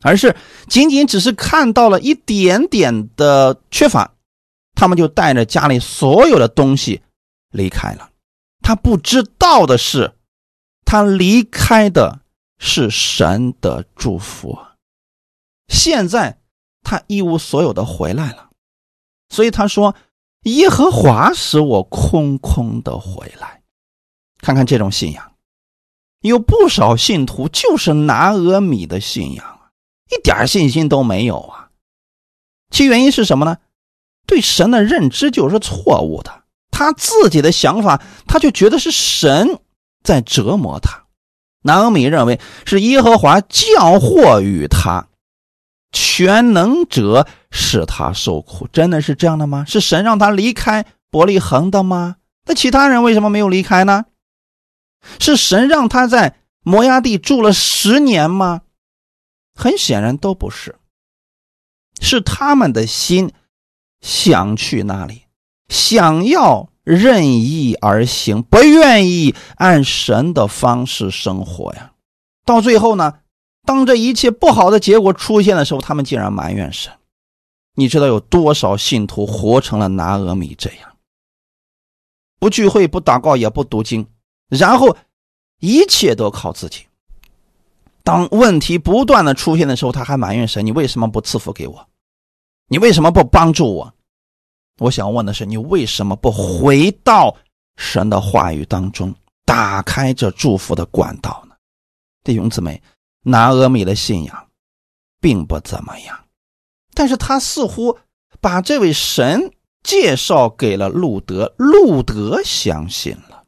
[0.00, 0.36] 而是
[0.68, 4.12] 仅仅只是看到了一点点的缺乏，
[4.76, 7.02] 他们就带着家里所有的东西
[7.50, 8.10] 离开了。
[8.62, 10.12] 他不知道的是，
[10.84, 12.20] 他离开的
[12.60, 14.56] 是神的祝福。
[15.66, 16.38] 现在
[16.84, 18.50] 他一无所有的回来了，
[19.30, 19.96] 所以他说。”
[20.56, 23.62] 耶和华使我空空的回来，
[24.40, 25.32] 看看这种信仰，
[26.20, 29.70] 有不少信徒就是拿俄米的信仰啊，
[30.10, 31.70] 一点信心都没有啊。
[32.70, 33.58] 其原因是什么呢？
[34.26, 39.58] 对神的认知就是错误的，他自己的想法，他就觉得是神
[40.02, 41.04] 在折磨他。
[41.62, 45.08] 拿俄米认为是耶和华降祸于他，
[45.92, 49.64] 全能者使他受苦，真的是这样的吗？
[49.66, 52.16] 是神让他离开伯利恒的吗？
[52.46, 54.06] 那其他人为什么没有离开呢？
[55.18, 58.62] 是神让他在摩崖地住了十年吗？
[59.54, 60.76] 很显然都不是，
[62.00, 63.32] 是他们的心
[64.00, 65.22] 想去那里，
[65.68, 71.92] 想要任意而行，不愿意按神的方式生活呀。
[72.44, 73.14] 到最后呢，
[73.68, 76.90] 当这一切不好的结果出现的时候，他们竟然埋怨神。
[77.74, 80.96] 你知道有多少信徒活成了拿俄米这样？
[82.38, 84.06] 不聚会，不祷告，也不读经，
[84.48, 84.96] 然后
[85.58, 86.86] 一切都靠自己。
[88.02, 91.86] 当问题不断的出现的时候，他还埋怨神：“你为什么不赐福给我？
[92.68, 93.92] 你为什么不帮助我？”
[94.80, 97.36] 我想问的是：你为什么不回到
[97.76, 101.54] 神的话语当中，打开这祝福的管道呢？
[102.24, 102.82] 弟兄姊妹，
[103.22, 104.48] 拿阿米的信仰
[105.20, 106.24] 并不怎么样，
[106.94, 107.98] 但是他似乎
[108.40, 109.52] 把这位神。
[109.84, 113.44] 介绍给了路德，路德相信了。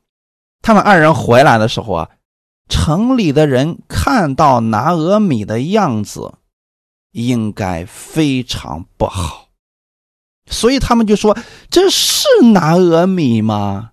[0.62, 2.11] 他们二人回来的时候啊，
[2.68, 6.35] 城里的人看到拿俄米的样子，
[7.11, 9.48] 应该非常不好，
[10.48, 11.37] 所以他们就说
[11.68, 13.90] ：“这是拿俄米吗？”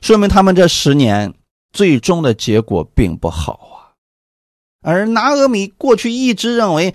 [0.00, 1.34] 说明他们这十年
[1.72, 3.77] 最终的结果并不好啊。
[4.82, 6.94] 而拿俄米过去一直认为。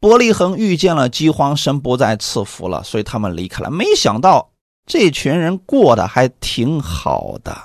[0.00, 3.70] 伯利恒遇见了饥荒，神不再赐福了，所以他们离开了。
[3.70, 4.50] 没想到
[4.84, 7.56] 这群人过得还挺好的，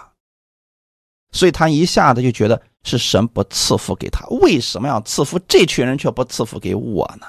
[1.32, 4.24] 所以他一下子就觉得是神不赐福给他。
[4.28, 7.26] 为什么要赐福这群人，却不赐福给我呢？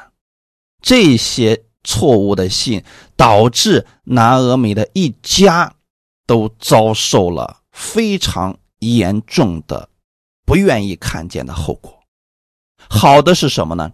[0.82, 2.84] 这些错误的信
[3.16, 5.72] 导致拿俄米的一家
[6.26, 9.88] 都遭受了非常严重的、
[10.44, 11.97] 不愿意看见的后果。
[12.88, 13.92] 好的是什么呢？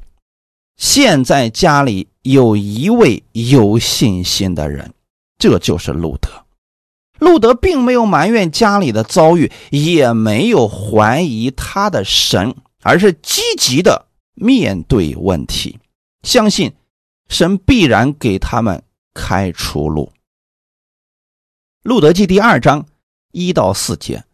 [0.76, 4.92] 现在家里有一位有信心的人，
[5.38, 6.28] 这就是路德。
[7.18, 15.78] 路德并没有埋怨家里的遭遇，也没有怀疑他的神，而是积极的面对问题，
[16.22, 16.72] 相信
[17.28, 18.82] 神必然给他们
[19.14, 20.12] 开出路。
[21.82, 22.84] 路德记第二章
[23.30, 24.24] 一到四节，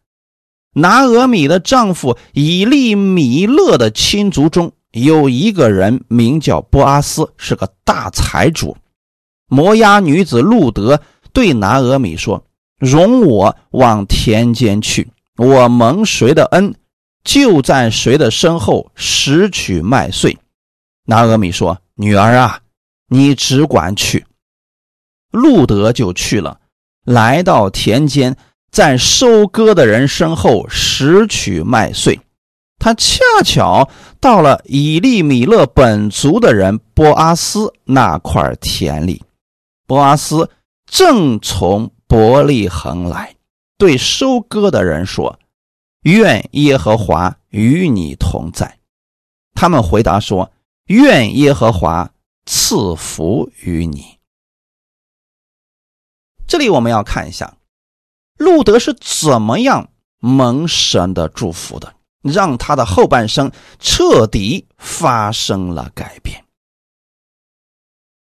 [0.74, 4.72] 拿俄米的丈夫以利米勒的亲族中。
[4.92, 8.76] 有一个人名叫波阿斯，是个大财主。
[9.46, 11.00] 摩押女子路德
[11.32, 12.44] 对拿俄米说
[12.76, 16.74] ：“容我往田间去，我蒙谁的恩，
[17.22, 20.36] 就在谁的身后拾取麦穗。”
[21.06, 22.58] 拿俄米说：“女儿啊，
[23.08, 24.26] 你只管去。”
[25.30, 26.58] 路德就去了，
[27.04, 28.36] 来到田间，
[28.70, 32.20] 在收割的人身后拾取麦穗。
[32.78, 39.22] 他恰巧到了以利米勒本族的人波阿斯那块田里，
[39.86, 40.48] 波阿斯
[40.86, 43.36] 正从伯利恒来，
[43.76, 45.38] 对收割的人说
[46.04, 48.78] ：“愿耶和华与你同在。”
[49.52, 50.50] 他们回答说
[50.88, 52.10] ：“愿耶和华
[52.46, 54.18] 赐福于你。”
[56.48, 57.58] 这里我们要看一下，
[58.40, 61.94] 路德是怎么样蒙神的祝福的。
[62.22, 66.44] 让他的后半生彻底发生了改变。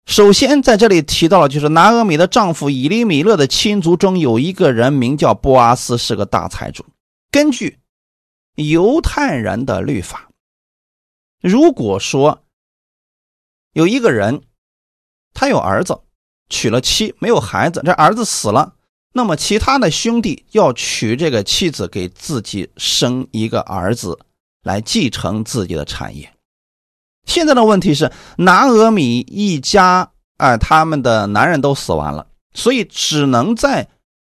[0.05, 6.85] 首先，在这里提到了，就是拿俄米的丈夫以利米勒的亲族中有一个人名叫波阿斯，是个大财主。
[7.29, 7.77] 根据
[8.55, 10.29] 犹太人的律法，
[11.41, 12.45] 如果说
[13.73, 14.43] 有一个人
[15.33, 15.99] 他有儿子，
[16.47, 18.75] 娶了妻，没有孩子，这儿子死了。
[19.11, 24.17] 那么，其他的兄弟要娶这个妻子，给自己生一个儿子，
[24.63, 26.31] 来继承自己的产业。
[27.25, 33.89] 现在的问题是，拿俄米一家啊，他们的男人都死完了，所以只能在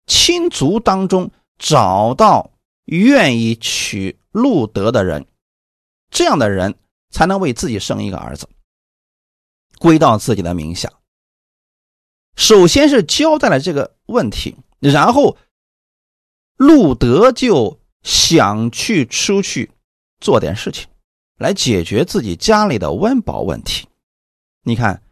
[0.08, 2.52] 亲族当中找到
[2.86, 5.26] 愿意娶路德的人，
[6.10, 6.76] 这样的人
[7.12, 8.50] 才能为自己生一个儿子，
[9.78, 10.92] 归到自己的名下。
[12.36, 15.38] 首先是交代了这个问题，然后
[16.58, 19.72] 路德就想去出去
[20.20, 20.88] 做点事情，
[21.38, 23.88] 来解决自己家里的温饱问题。
[24.64, 25.04] 你看，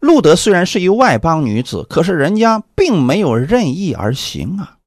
[0.00, 4.78] 路德虽然是一外邦女子，可是人家并没有任意而行啊。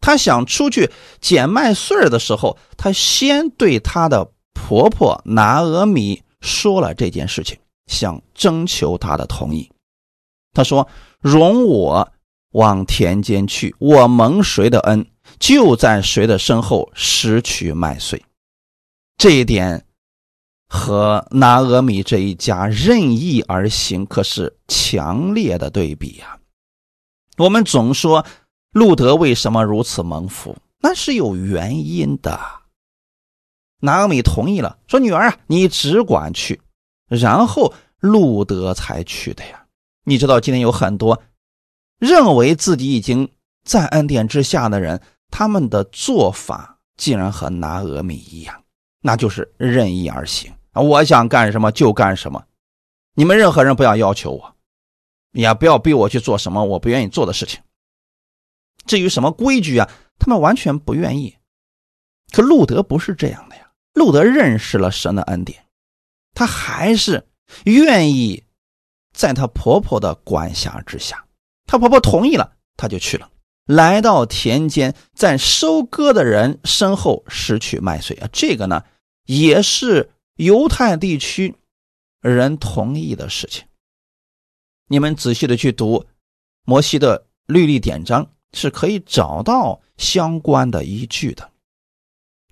[0.00, 9.70] 她想出去捡麦穗的时候，她先对她的婆婆拿俄米说了这件事情，想征求她的同意。
[10.58, 10.88] 他说
[11.22, 12.12] ：“容我
[12.50, 15.06] 往田间去，我蒙谁的恩，
[15.38, 18.20] 就在谁的身后拾取麦穗。”
[19.16, 19.84] 这一点。
[20.70, 26.38] 和拿俄米这一家任意而行，可是强烈的对比呀。
[27.38, 28.26] 我们总说
[28.72, 32.38] 路德为什么如此蒙福，那是有原因的。
[33.80, 36.60] 拿俄米同意了，说：“女儿啊，你只管去。”
[37.08, 39.64] 然后路德才去的呀。
[40.08, 41.22] 你知道，今天有很多
[41.98, 43.30] 认为自己已经
[43.62, 48.64] 在恩典之下的人，他们的做法竟然和拿俄米一样，
[49.02, 50.50] 那就是任意而行。
[50.72, 52.42] 我想干什么就干什么，
[53.16, 54.56] 你们任何人不要要求我，
[55.32, 57.60] 也不要逼我去做什么我不愿意做的事情。
[58.86, 61.36] 至于什么规矩啊，他们完全不愿意。
[62.32, 65.66] 可路德不是这样的呀，路德认识了神的恩典，
[66.32, 67.26] 他还是
[67.64, 68.42] 愿意
[69.18, 71.26] 在她婆婆的管辖之下。
[71.66, 73.28] 她婆婆同意了，她就去了，
[73.66, 78.28] 来到田间，在收割的人身后拾取麦穗啊。
[78.32, 78.84] 这个呢，
[79.26, 80.12] 也是。
[80.38, 81.56] 犹太地区
[82.20, 83.66] 人同意的事情，
[84.86, 86.06] 你们仔细的去读
[86.64, 91.50] 摩西的律例典章，是可以找到相关的依据的。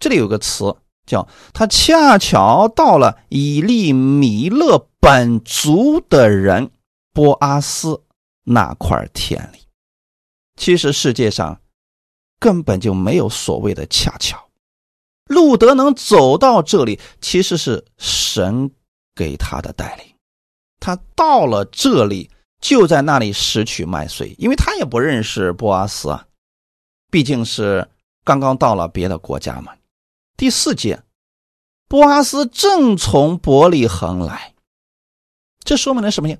[0.00, 0.76] 这里有个词
[1.06, 6.70] 叫“他恰巧到了以利米勒本族的人
[7.12, 8.02] 波阿斯
[8.44, 9.58] 那块田里”。
[10.56, 11.60] 其实世界上
[12.38, 14.48] 根本就没有所谓的恰巧。
[15.26, 18.70] 路德能走到这里，其实是神
[19.14, 20.06] 给他的带领。
[20.78, 22.30] 他到了这里，
[22.60, 26.26] 就在那里拾取麦穗，因为他也不认识波阿斯啊，
[27.10, 27.88] 毕竟是
[28.24, 29.72] 刚刚到了别的国家嘛。
[30.36, 31.02] 第四节，
[31.88, 34.54] 波阿斯正从伯利恒来，
[35.60, 36.36] 这说明了什么呀？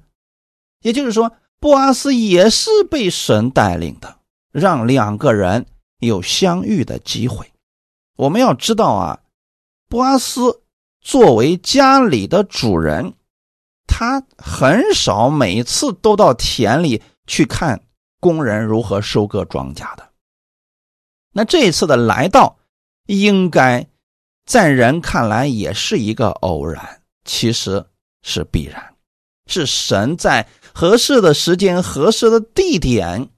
[0.83, 4.19] 也就是说，波阿斯也是被神带领的，
[4.53, 5.67] 让两个人
[6.01, 7.51] 有相遇的机会。
[8.17, 9.21] 我们要知道啊，
[9.89, 10.63] 波阿斯
[11.01, 13.15] 作为家里的主人，
[13.87, 17.83] 他很少每次都到田里去看
[18.21, 20.13] 工人如何收割庄稼的。
[21.33, 22.59] 那这一次的来到，
[23.07, 23.87] 应该
[24.45, 27.87] 在人看来也是一个偶然，其实
[28.23, 28.95] 是必然，
[29.47, 33.29] 是神在合适的时间、合适的地点，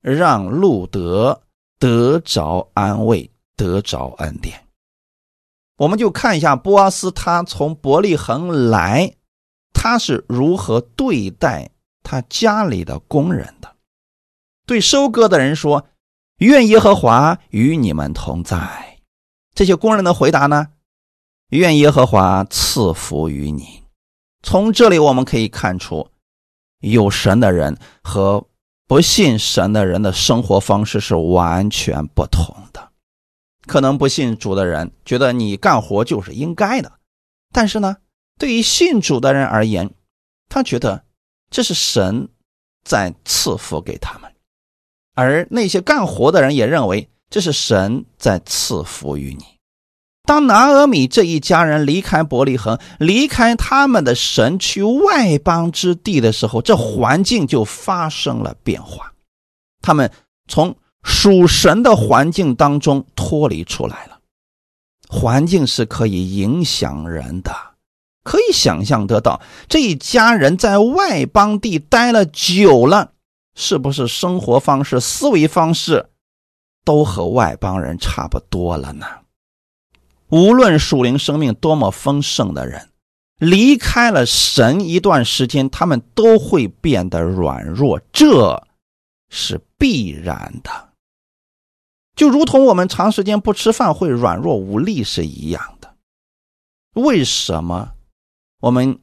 [0.00, 1.42] 让路德
[1.78, 3.30] 得着安慰。
[3.58, 4.68] 得着恩典，
[5.78, 9.16] 我们就看一下波阿斯，他从伯利恒来，
[9.74, 11.68] 他是如何对待
[12.04, 13.74] 他家里的工人的。
[14.64, 15.88] 对收割的人说
[16.38, 18.98] ：“愿耶和华与你们同在。”
[19.54, 20.68] 这些工人的回答呢
[21.50, 23.82] ？“愿耶和华赐福于你。”
[24.42, 26.08] 从这里我们可以看出，
[26.80, 28.46] 有神的人和
[28.86, 32.92] 不信神的人的生活方式是完全不同的。
[33.66, 37.00] 可能不信主的人觉得你干活就是应该的，
[37.52, 37.96] 但是呢，
[38.38, 39.90] 对于信主的人而言，
[40.48, 41.04] 他觉得
[41.50, 42.28] 这是神
[42.84, 44.32] 在赐福给他们，
[45.18, 49.44] 而那些干活的人也认为这是神在赐福于你。
[50.22, 59.12] 当拿俄米这一家人离开伯利恒，离开他们的神去外邦之地的时候，这环境就发生了变化，
[59.82, 60.10] 他们
[60.46, 60.76] 从。
[61.04, 64.18] 属神的环境当中脱离出来了，
[65.08, 67.54] 环境是可以影响人的，
[68.24, 73.12] 可以想象得到，这一家人在外邦地待了久了，
[73.60, 76.10] 是不是生活方式、思维方式
[76.84, 79.04] 都和外邦人差不多了呢？
[80.28, 82.90] 无论属灵生命多么丰盛的人，
[83.38, 88.64] 离开了神一段时间，他们都会变得软弱，这
[89.28, 90.90] 是必然的。
[92.14, 95.96] 就如同我们长时间不吃饭会软弱无力是一样的。
[96.94, 97.94] 为什么
[98.60, 99.00] 我们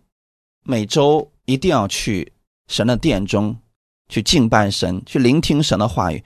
[0.64, 2.32] 每周一定要去
[2.70, 3.58] 神的殿中
[4.08, 6.24] 去敬拜神，去聆听神的话语？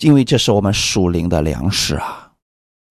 [0.00, 2.30] 因为这是我们属灵的粮食啊！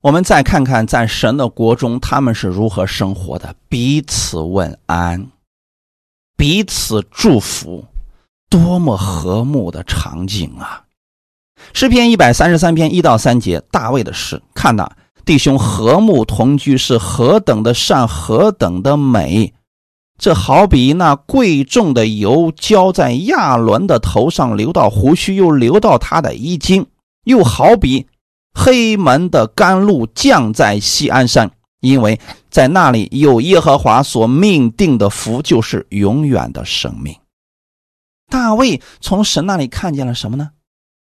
[0.01, 5.31] 我们再看看在神的国中他们是如何生活的，彼此问安，
[6.35, 7.85] 彼此祝福，
[8.49, 10.83] 多么和睦的场景啊！
[11.73, 14.41] 诗篇一百三十三篇一到三节，大卫的诗。
[14.53, 14.89] 看呐，
[15.25, 19.53] 弟兄和睦同居是何等的善，何等的美！
[20.17, 26.87] 这好比那贵重的油浇在亚伦的头上，流到胡须，又流到他的衣襟，
[27.23, 28.07] 又好比
[28.53, 31.51] 黑门的甘露降在西安山，
[31.81, 37.15] 因为在那里有耶和华所命定的福，就是永远的生命。
[38.29, 40.49] 大卫从神那里看见了什么呢？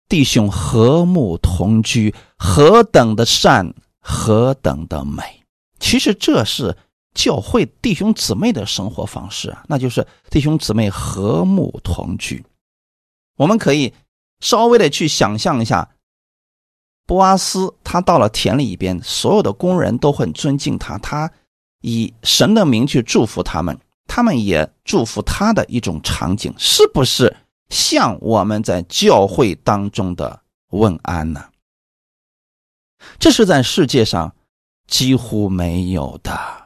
[0.09, 5.23] 弟兄和睦同居，何等的善，何等的美！
[5.79, 6.75] 其实这是
[7.15, 12.45] 教会弟兄姊妹的生活方式啊，那就是弟兄姊妹和睦同居。
[13.37, 13.91] 我们可以
[14.41, 15.89] 稍微的去想象一下，
[17.07, 21.31] 波阿斯他到了田里边，所有的工人都很尊敬他，他
[21.81, 27.35] 以神的名去祝福他们，他们也祝福他的一种场景，是不是
[27.69, 30.41] 像我们在教会当中的
[30.71, 31.49] 问安呢？
[33.19, 34.35] 这是在世界上
[34.87, 36.64] 几乎没有的，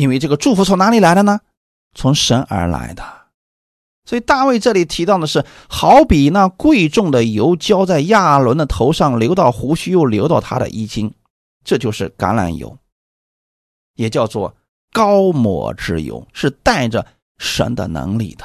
[0.00, 1.40] 因为这个祝福从哪里来的呢？
[1.94, 3.04] 从神而来的。
[4.06, 11.12] 所以大卫这里提到的是，好比那贵重的油浇在亚伦的头上，流到胡须，又流到他的衣襟，
[11.62, 12.76] 这就是橄榄油，
[13.94, 14.56] 也叫做
[14.92, 17.06] 高抹之油，是带着
[17.38, 18.44] 神的能力的。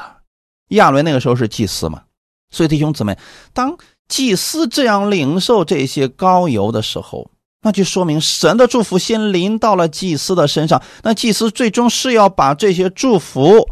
[0.69, 2.03] 亚伦那个时候是祭司嘛，
[2.51, 3.17] 所以弟兄姊妹，
[3.53, 3.75] 当
[4.07, 7.31] 祭司这样领受这些高油的时候，
[7.65, 13.67] 那就说明神的祝福先临到了祭司的身上，那祭司最终是要把这些祝福。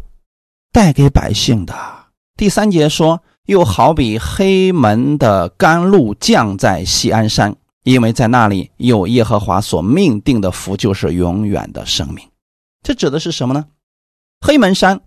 [0.72, 1.72] 带给百姓的
[2.36, 12.28] 第三节说，又好比黑门的甘露降在西安山，因为在那里有耶和华所命定的福，就是永远的生命。
[12.82, 13.64] 这指的是什么呢？
[14.40, 15.00] 黑门山，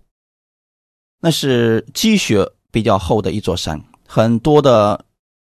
[1.20, 5.04] 那是积雪比较厚的一座山，很多的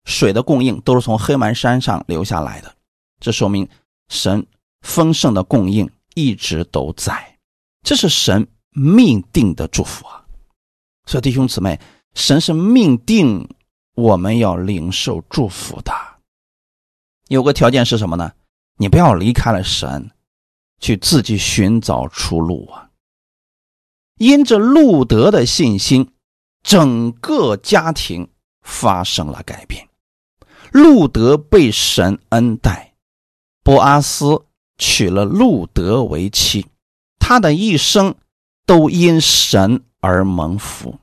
[0.07, 2.75] 水的供应都是从黑门山上流下来的，
[3.21, 3.69] 这说明
[4.09, 4.47] 神
[4.83, 7.39] 丰盛的供应一直都在，
[7.83, 8.47] 这是神。
[8.71, 10.25] 命定的祝福啊！
[11.07, 11.81] 所以弟兄姊妹，
[12.15, 13.49] 神是命定
[13.95, 15.93] 我们要领受祝福的。
[17.27, 18.31] 有个条件是什么呢？
[18.77, 20.13] 你不要离开了神，
[20.79, 22.91] 去自己寻找出路啊！
[24.19, 26.13] 因着路德的信心，
[26.63, 28.31] 整个家庭
[28.63, 29.89] 发生了改变。
[30.71, 32.88] 路德被神恩待，
[33.69, 34.47] 波阿斯
[34.79, 36.65] 娶了路德为妻，
[37.19, 38.15] 他的一生。
[38.65, 40.99] 都因神而蒙福，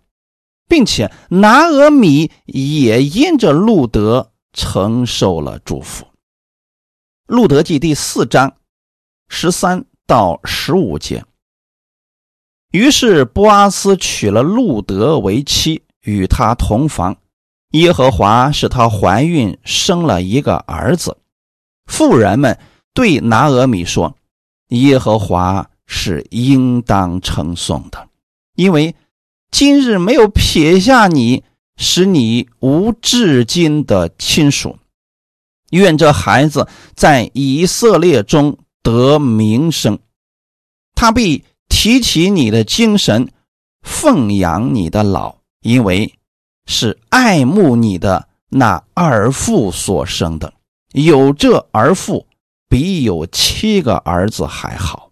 [0.68, 6.06] 并且拿俄米也因着路德承受了祝福。
[7.26, 8.58] 路德记第四章
[9.28, 11.26] 十三到十五节。
[12.72, 17.18] 于是波阿斯娶了路德为妻，与他同房。
[17.72, 21.18] 耶和华使她怀孕，生了一个儿子。
[21.86, 22.58] 妇人们
[22.94, 24.16] 对拿俄米说
[24.70, 28.10] ：“耶和华。”是应当称颂的，
[28.56, 28.96] 因为
[29.52, 31.44] 今日没有撇下你，
[31.78, 34.80] 使你无至今的亲属。
[35.70, 40.00] 愿这孩子在以色列中得名声，
[40.96, 43.32] 他必提起你的精神，
[43.84, 46.16] 奉养你的老，因为
[46.66, 50.55] 是爱慕你的那二父所生的。
[50.96, 52.26] 有这儿妇，
[52.70, 55.12] 比有七个儿子还好。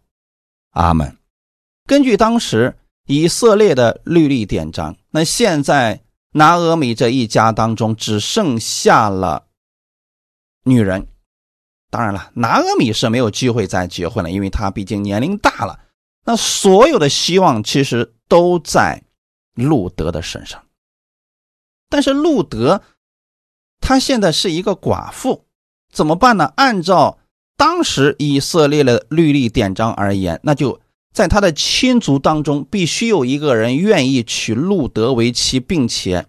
[0.72, 1.18] 阿门。
[1.86, 9.48] 根据当时以色列的律例典章，那现在拿俄米这一家当中只剩下了
[10.64, 11.06] 女人。
[11.90, 15.82] 当然了，拿俄米是没有机会再结婚了，因为她毕竟年龄大了。
[16.24, 19.04] 那所有的希望其实都在
[19.54, 20.64] 路德的身上。
[21.90, 22.82] 但是路德
[23.82, 25.46] 他现在是一个寡妇，
[25.94, 26.52] 怎么办呢？
[26.58, 27.20] 按照
[27.56, 30.82] 当时以色列的律例典章而言，那就
[31.14, 36.26] 在他的亲族当中，必须有一个人愿意娶路德为妻，并且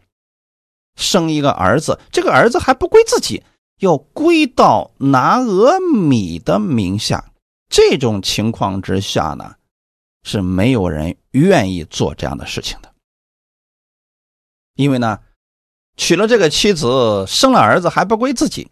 [0.96, 1.98] 生一个儿子。
[2.12, 3.42] 这个儿子还不归自己，
[3.80, 7.32] 要归到拿俄米的名下。
[7.70, 9.54] 这种情况之下呢，
[10.22, 12.92] 是没有人愿意做这样的事情的，
[14.74, 15.20] 因为呢，
[15.96, 18.70] 娶了这个妻子，生了儿子还不归自己，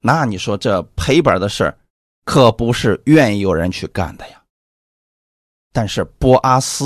[0.00, 1.76] 那你说这赔本的事。
[2.22, 4.40] 可不是愿意有人去干的呀。
[5.72, 6.84] 但是波阿斯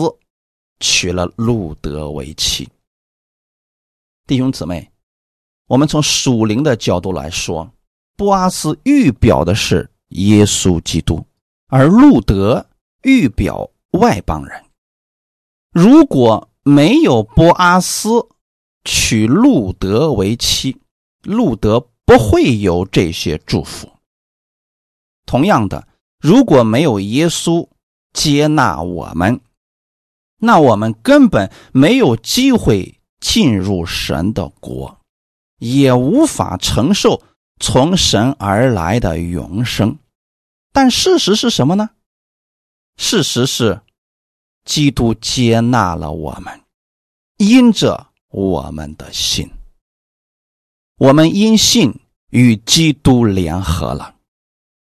[0.81, 2.67] 娶了路德为妻。
[4.27, 4.91] 弟兄姊妹，
[5.67, 7.71] 我们从属灵的角度来说，
[8.17, 11.23] 波阿斯预表的是耶稣基督，
[11.67, 12.65] 而路德
[13.03, 14.65] 预表外邦人。
[15.73, 18.09] 如果没有波阿斯
[18.85, 20.81] 娶路德为妻，
[21.25, 23.93] 路德不会有这些祝福。
[25.27, 25.89] 同样的，
[26.19, 27.69] 如果没有耶稣
[28.13, 29.41] 接纳我们，
[30.39, 35.01] 那我们根本没有机会进入神的国。
[35.59, 37.23] 也无法承受
[37.59, 39.99] 从神而来的永生。
[40.73, 41.91] 但事实是什么呢？
[42.99, 43.81] 事实是，
[44.65, 46.61] 基督接纳了我们，
[47.39, 49.51] 因着我们的信，
[50.97, 54.15] 我们因信与基督联合了，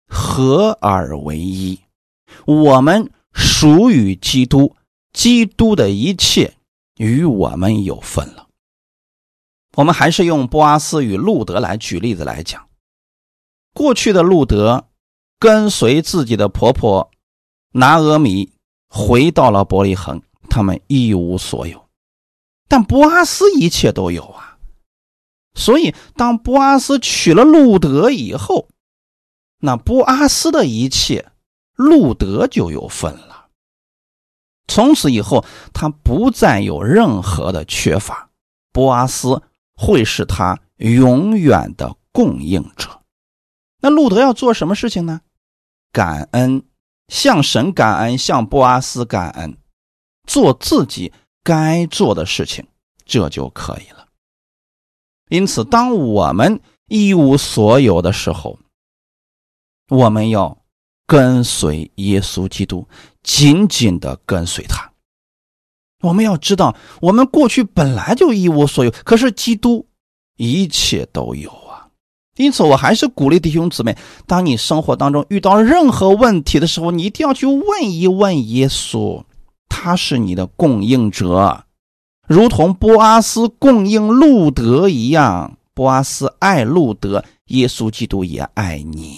[0.08, 1.80] 合而为一。
[2.46, 4.76] 我们属于基督，
[5.14, 6.56] 基督的一切
[6.98, 8.48] 与我们有份了。
[9.78, 12.68] 我们还是用波阿斯与路德来举例子来讲。
[13.74, 14.90] 过去的路德
[15.40, 17.10] 跟随自己的婆婆
[17.72, 18.52] 拿俄米
[18.90, 21.88] 回到了伯利恒，他们一无所有，
[22.68, 24.51] 但波阿斯一切都有啊。
[25.54, 28.70] 所以，当波阿斯娶了路德以后，
[29.60, 31.28] 那波阿斯的一切。
[31.76, 33.48] 路德就有份了。
[34.68, 35.44] 从此以后，
[35.74, 38.30] 他不再有任何的缺乏，
[38.72, 39.42] 波阿斯
[39.74, 43.02] 会是他永远的供应者。
[43.80, 45.22] 那路德要做什么事情呢？
[45.92, 46.64] 感恩，
[47.08, 49.58] 向神感恩，向波阿斯感恩，
[50.28, 51.12] 做自己
[51.44, 52.68] 该做的事情，
[53.06, 54.01] 这就可以了。
[55.32, 58.60] 因此，当我们一无所有的时候，
[59.90, 60.56] 我们要。
[61.08, 62.88] 跟随耶稣基督，
[63.22, 64.90] 紧紧的跟随他。
[66.00, 69.86] 我们要知道，我们过去本来就一无所有，可是基督
[70.38, 71.90] 一切都有啊。
[72.38, 79.22] 因此，我还是鼓励弟兄姊妹：当你生活当中遇到任何问题的时候，你一定要去问一问耶稣，
[79.68, 81.66] 他是你的供应者，
[82.32, 85.58] 如同波阿斯供应路德一样。
[85.74, 89.18] 波阿斯爱路德，耶稣基督也爱你。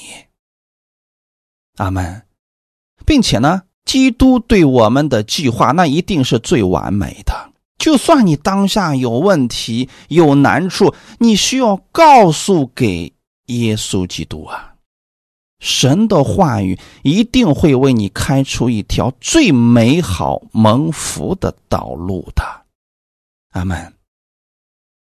[1.78, 2.24] 阿门，
[3.06, 7.52] 并且呢，基督对我们的计划那一定是最完美的。
[7.78, 13.14] 就算你当下有问题、有难处，你需要告诉给
[13.48, 14.74] 耶稣基督啊，
[15.60, 22.63] 神的话语一定会为你开出一条最美好蒙福的道路的。
[23.54, 23.94] 阿门。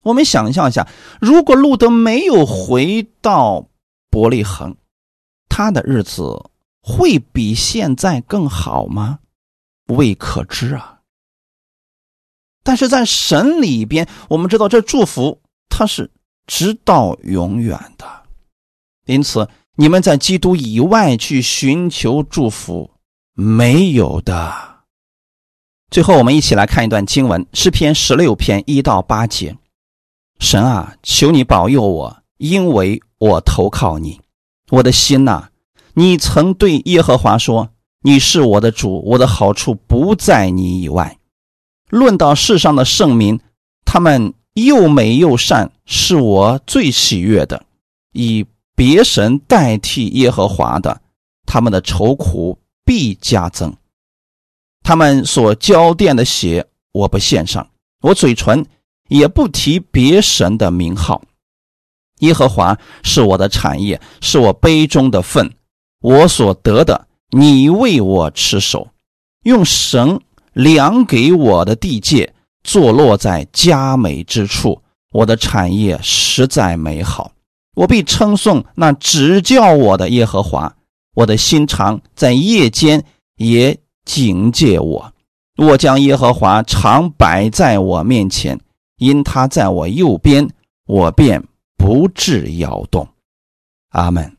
[0.03, 0.86] 我们想象一下，
[1.20, 3.68] 如果路德没有回到
[4.11, 4.76] 伯利恒，
[5.49, 6.51] 他的日子。
[6.82, 9.18] 会比现在更好吗？
[9.88, 11.01] 未可知啊。
[12.62, 16.11] 但是在神里边，我们知道这祝福它是
[16.47, 18.07] 直到永远的。
[19.05, 22.91] 因此，你们在基督以外去寻求祝福，
[23.34, 24.70] 没有的。
[25.91, 29.57] 最后，我们一起来看一段经文：诗篇十六篇一到八节。
[30.38, 34.20] 神啊，求你保佑我，因为我投靠你，
[34.70, 35.49] 我的心呐。
[35.95, 37.70] 你曾对耶和华说
[38.03, 41.18] ：“你是我的主，我的好处不在你以外。”
[41.91, 43.41] 论到世上的圣民，
[43.84, 47.66] 他们又美又善，是我最喜悦的。
[48.12, 51.03] 以别神代替耶和华的，
[51.45, 53.74] 他们的愁苦必加增。
[54.91, 57.64] 他们所交奠的血，我不献上，
[58.03, 58.66] 我嘴唇
[59.09, 61.22] 也不提别神的名号。
[62.22, 65.49] 耶和华是我的产业，是我杯中的份。
[66.01, 68.88] 我所得的，你为我持守，
[69.45, 70.20] 用绳
[70.55, 72.34] 量给我的地界，
[72.64, 74.82] 坐落在佳美之处。
[75.12, 77.30] 我的产业实在美好，
[77.76, 80.74] 我必称颂那指教我的耶和华。
[81.14, 83.05] 我的心肠在夜间
[83.36, 85.12] 也警戒我。
[85.57, 88.59] 我将耶和华常摆在我面前，
[88.96, 90.48] 因他在我右边，
[90.86, 91.46] 我便
[91.76, 93.09] 不致摇动。
[93.90, 94.36] 阿门。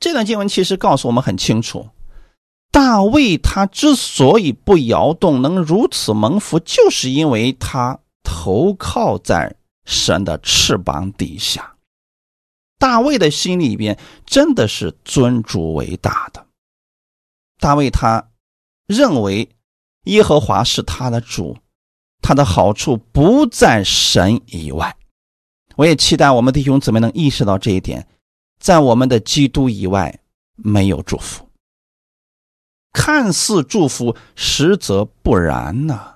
[0.00, 1.88] 这段经文其实告诉我们很清楚，
[2.70, 9.54] 大卫他之所以不摇动，能如此蒙福，就是因为他投靠在
[9.84, 11.74] 神的翅膀底下。
[12.78, 16.46] 大卫的心里边真的是尊主为大的。
[17.62, 18.28] 大卫他
[18.88, 19.48] 认为
[20.06, 21.56] 耶和华是他的主，
[22.20, 24.96] 他的好处不在神以外。
[25.76, 28.08] 我也期待我们弟兄姊妹能意识到这一点。
[28.58, 30.18] 在我们的基督以外，
[30.56, 31.48] 没有祝福。
[32.92, 36.14] 看似祝福，实则不然呢。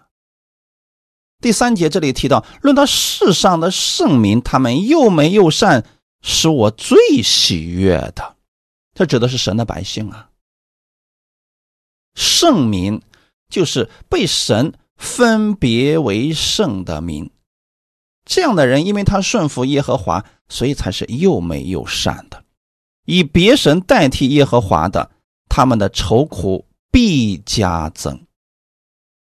[1.40, 5.86] 第三节这里提到，论到世上的圣民，他们又美又善，
[6.22, 8.34] 是我最喜悦的。
[8.94, 10.25] 这指的是神的百姓啊。
[12.16, 13.00] 圣民
[13.48, 17.30] 就是被神分别为圣的民。
[18.24, 22.42] 这样的人，因为他顺服耶和华，所以才是又美又善的。
[23.04, 25.12] 以别神代替耶和华的，
[25.48, 28.20] 他们的愁苦必加增。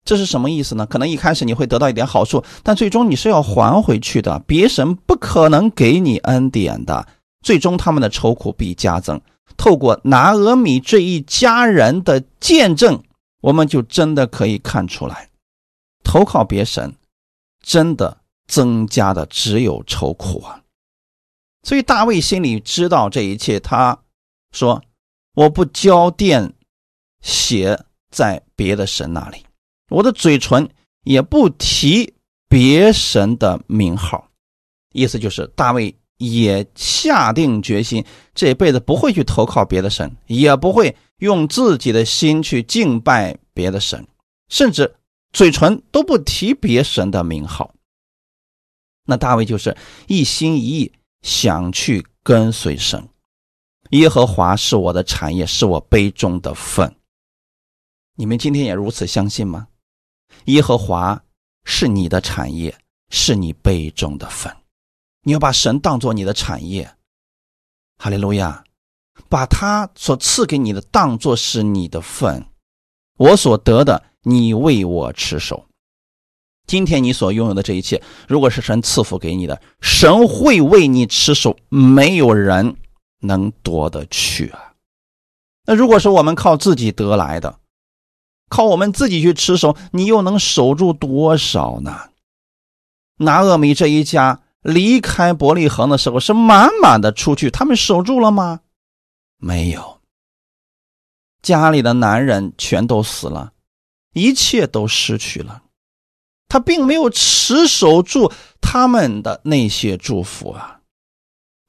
[0.05, 0.85] 这是什么意思呢？
[0.85, 4.39] 可能一开始你会得到一点好处，但最终你是要还回去的。
[4.47, 7.05] 别神不可能给你恩典的，
[7.41, 9.19] 最终他们的愁苦必加增。
[9.57, 13.03] 透过拿俄米这一家人的见证，
[13.41, 15.29] 我们就真的可以看出来，
[16.03, 16.95] 投靠别神，
[17.61, 20.61] 真的增加的只有愁苦啊。
[21.63, 23.97] 所以大卫心里知道这一切，他
[24.51, 24.83] 说
[25.33, 26.51] ：“我不交奠
[27.21, 29.45] 血在别的神那里。”
[29.89, 30.69] 我的嘴唇
[31.03, 32.13] 也不提
[32.47, 34.29] 别神的名号，
[34.93, 44.07] 意思就是大卫也下定决心，这辈子不会去投靠别的神，也不会用自己的心去敬拜别的神，
[44.49, 44.95] 甚至
[45.33, 47.73] 嘴唇都不提别神的名号。
[49.05, 49.75] 那大卫就是
[50.07, 50.91] 一心一意
[51.21, 53.07] 想去跟随神，
[53.91, 56.95] 耶和华是我的产业，是我杯中的份。
[58.15, 59.67] 你们今天也如此相信吗？
[60.45, 61.21] 耶和华
[61.65, 62.73] 是你的产业，
[63.09, 64.55] 是你杯中的份。
[65.27, 66.95] 你要把神当做你的产业，
[67.97, 68.63] 哈利路亚，
[69.27, 72.45] 把他所赐给你的当做是你的份。
[73.17, 75.65] 我所得的，你为我持守。
[76.67, 82.75] 今天你所拥有的这一切，如果是神赐福给你的，神会为你持守，没有人
[83.21, 84.73] 能夺得去啊。
[85.65, 87.59] 那如果是我们靠自己得来的，
[88.47, 92.11] 靠我们自己去持守，你又能守住多少呢？
[93.17, 98.61] 拿厄米这一家离开伯利恒的时候是满满的出去，他们守住了吗？
[99.37, 100.01] 没有。
[101.41, 103.53] 家里的男人全都死了，
[104.13, 105.63] 一切都失去了，
[106.47, 110.81] 他并没有持守住他们的那些祝福啊。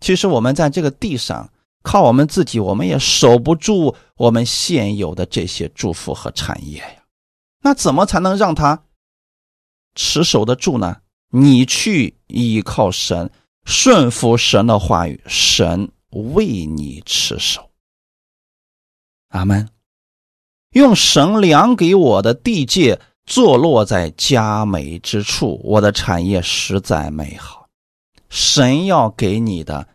[0.00, 1.50] 其实我们在这个地上。
[1.82, 7.04] 靠我们自己，我们也守不住我们现有的这些祝福和产业呀。
[7.62, 8.82] 那怎么才能让他
[9.94, 11.02] 持守得住呢？
[11.30, 13.30] 你去依靠神，
[13.64, 17.70] 顺服神的话语，神为你持守。
[19.28, 19.68] 阿门。
[20.70, 27.68] 用神量给我的地界，坐落在佳美之处，我的产业实在美好。
[28.28, 29.88] 神要给你的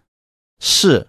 [0.59, 1.07] 是。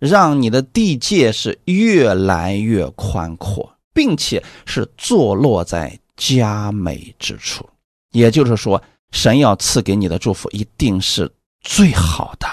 [0.00, 7.66] 让你的地界是越来越宽阔，并且是坐落在佳美之处。
[8.10, 8.82] 也就是说，
[9.14, 12.48] 神要赐给你的祝福一定是最好的。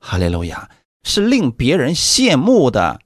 [0.00, 0.68] 哈利路亚，
[1.04, 3.00] 是令别人羡慕的，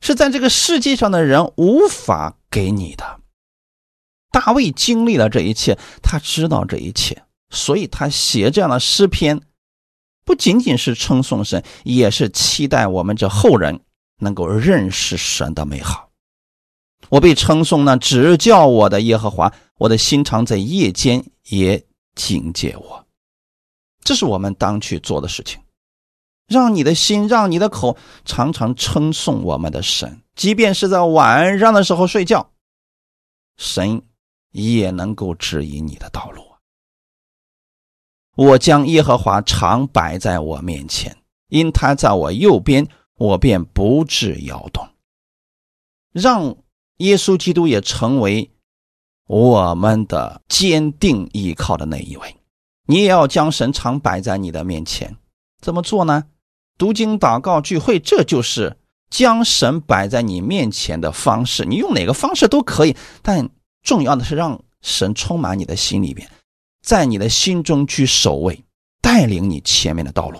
[0.00, 3.20] 是在这个世界上的人无法给你的。
[4.32, 9.42] 大卫经历了这一切，他知道这一切，所以他写这样的诗篇。
[10.24, 13.80] 不仅仅是称颂神，也是期待我们这后人
[14.20, 16.08] 能够认识神的美好。
[17.10, 23.06] 我被称颂呢，只叫我的耶和华，我的心常在夜间也警戒我。
[24.02, 25.60] 这是我们当去做的事情，
[26.46, 32.52] 让你的心，让你的口常常称颂我们的神，即便是在晚上的时候睡觉，
[33.56, 34.02] 神
[34.52, 36.42] 也能够指引你的道路。
[38.36, 41.16] 我将耶和华常摆在我面前，
[41.48, 44.86] 因他在我右边，我便不致摇动。
[46.12, 46.56] 让
[46.98, 48.50] 耶稣基督也成为
[49.26, 52.36] 我们的坚定依靠的那一位。
[52.86, 55.16] 你也要将神常摆在你的面前，
[55.60, 56.24] 怎么做呢？
[56.78, 58.76] 读经、祷告、聚会，这就是
[59.10, 61.64] 将神摆在你面前的方式。
[61.64, 63.48] 你用哪个方式都可以，但
[63.82, 66.30] 重要的是让神充满你的心里边。
[66.82, 68.62] 在你的心中居首位，
[69.00, 70.38] 带领你前面的道路。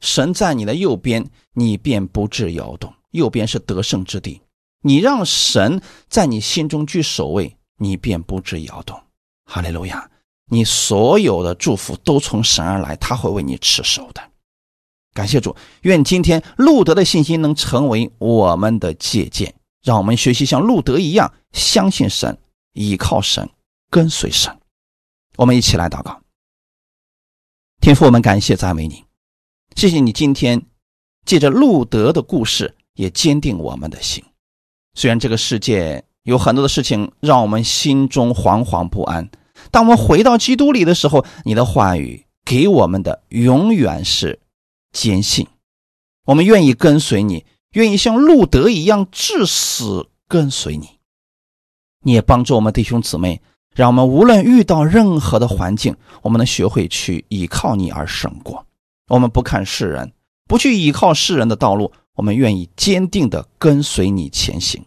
[0.00, 2.94] 神在你的右边，你便不致摇动。
[3.10, 4.40] 右边是得胜之地，
[4.86, 9.02] 你让神在你心中居首位，你便不致摇动。
[9.46, 10.10] 哈利路亚！
[10.50, 14.22] 你所有的祝福都从神而来，他会为你持守的。
[15.14, 22.38] 感谢主，愿今天路德的信心能成为我们的借鉴，让我们学习像路德一样，相信神，
[22.74, 23.48] 依靠神，
[23.88, 24.54] 跟随神。
[25.36, 26.20] 我们一起来祷告，
[27.80, 29.02] 天父，我们感谢赞美你，
[29.74, 30.66] 谢谢你今天
[31.24, 34.22] 借着路德的故事，也坚定我们的心。
[34.94, 39.28] 虽然这个世界有很多的事情让我们心中惶惶不安，
[39.70, 44.40] 当我们回到基督里的时候，你的话语给我们的永远是
[44.92, 45.46] 坚信。
[46.26, 50.88] 我们愿意跟随你，愿意像路德一样至死跟随你。
[52.02, 53.40] 你也帮助我们弟兄姊妹。
[53.74, 58.64] 让我们无论遇到任何的环境，我们能学会去依靠你而胜过。
[59.08, 60.12] 我们不看世人，
[60.46, 64.84] 不去依靠世人的道路，我们愿意坚定的跟随你前行。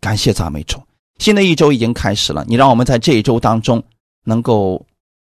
[0.00, 0.82] 感谢赞美主，
[1.18, 3.82] 新的一周已经开始了，你让我们在这一周当中
[4.24, 4.84] 能够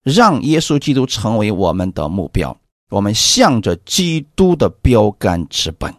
[0.03, 2.57] 让耶稣基督成为我们的目标，
[2.91, 5.95] 我们向着基督的标杆直奔。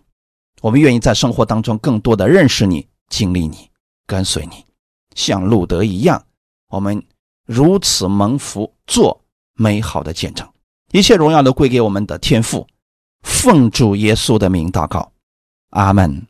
[0.62, 3.70] 我们愿意在生活当中更多的认识你、经历你、
[4.08, 4.66] 跟随你，
[5.14, 6.26] 像路德一样，
[6.70, 7.04] 我们
[7.46, 9.22] 如此蒙福，做
[9.54, 10.48] 美好的见证。
[10.92, 12.66] 一切荣耀都归给我们的天父，
[13.26, 15.12] 奉主耶稣的名祷告，
[15.72, 16.26] 阿门。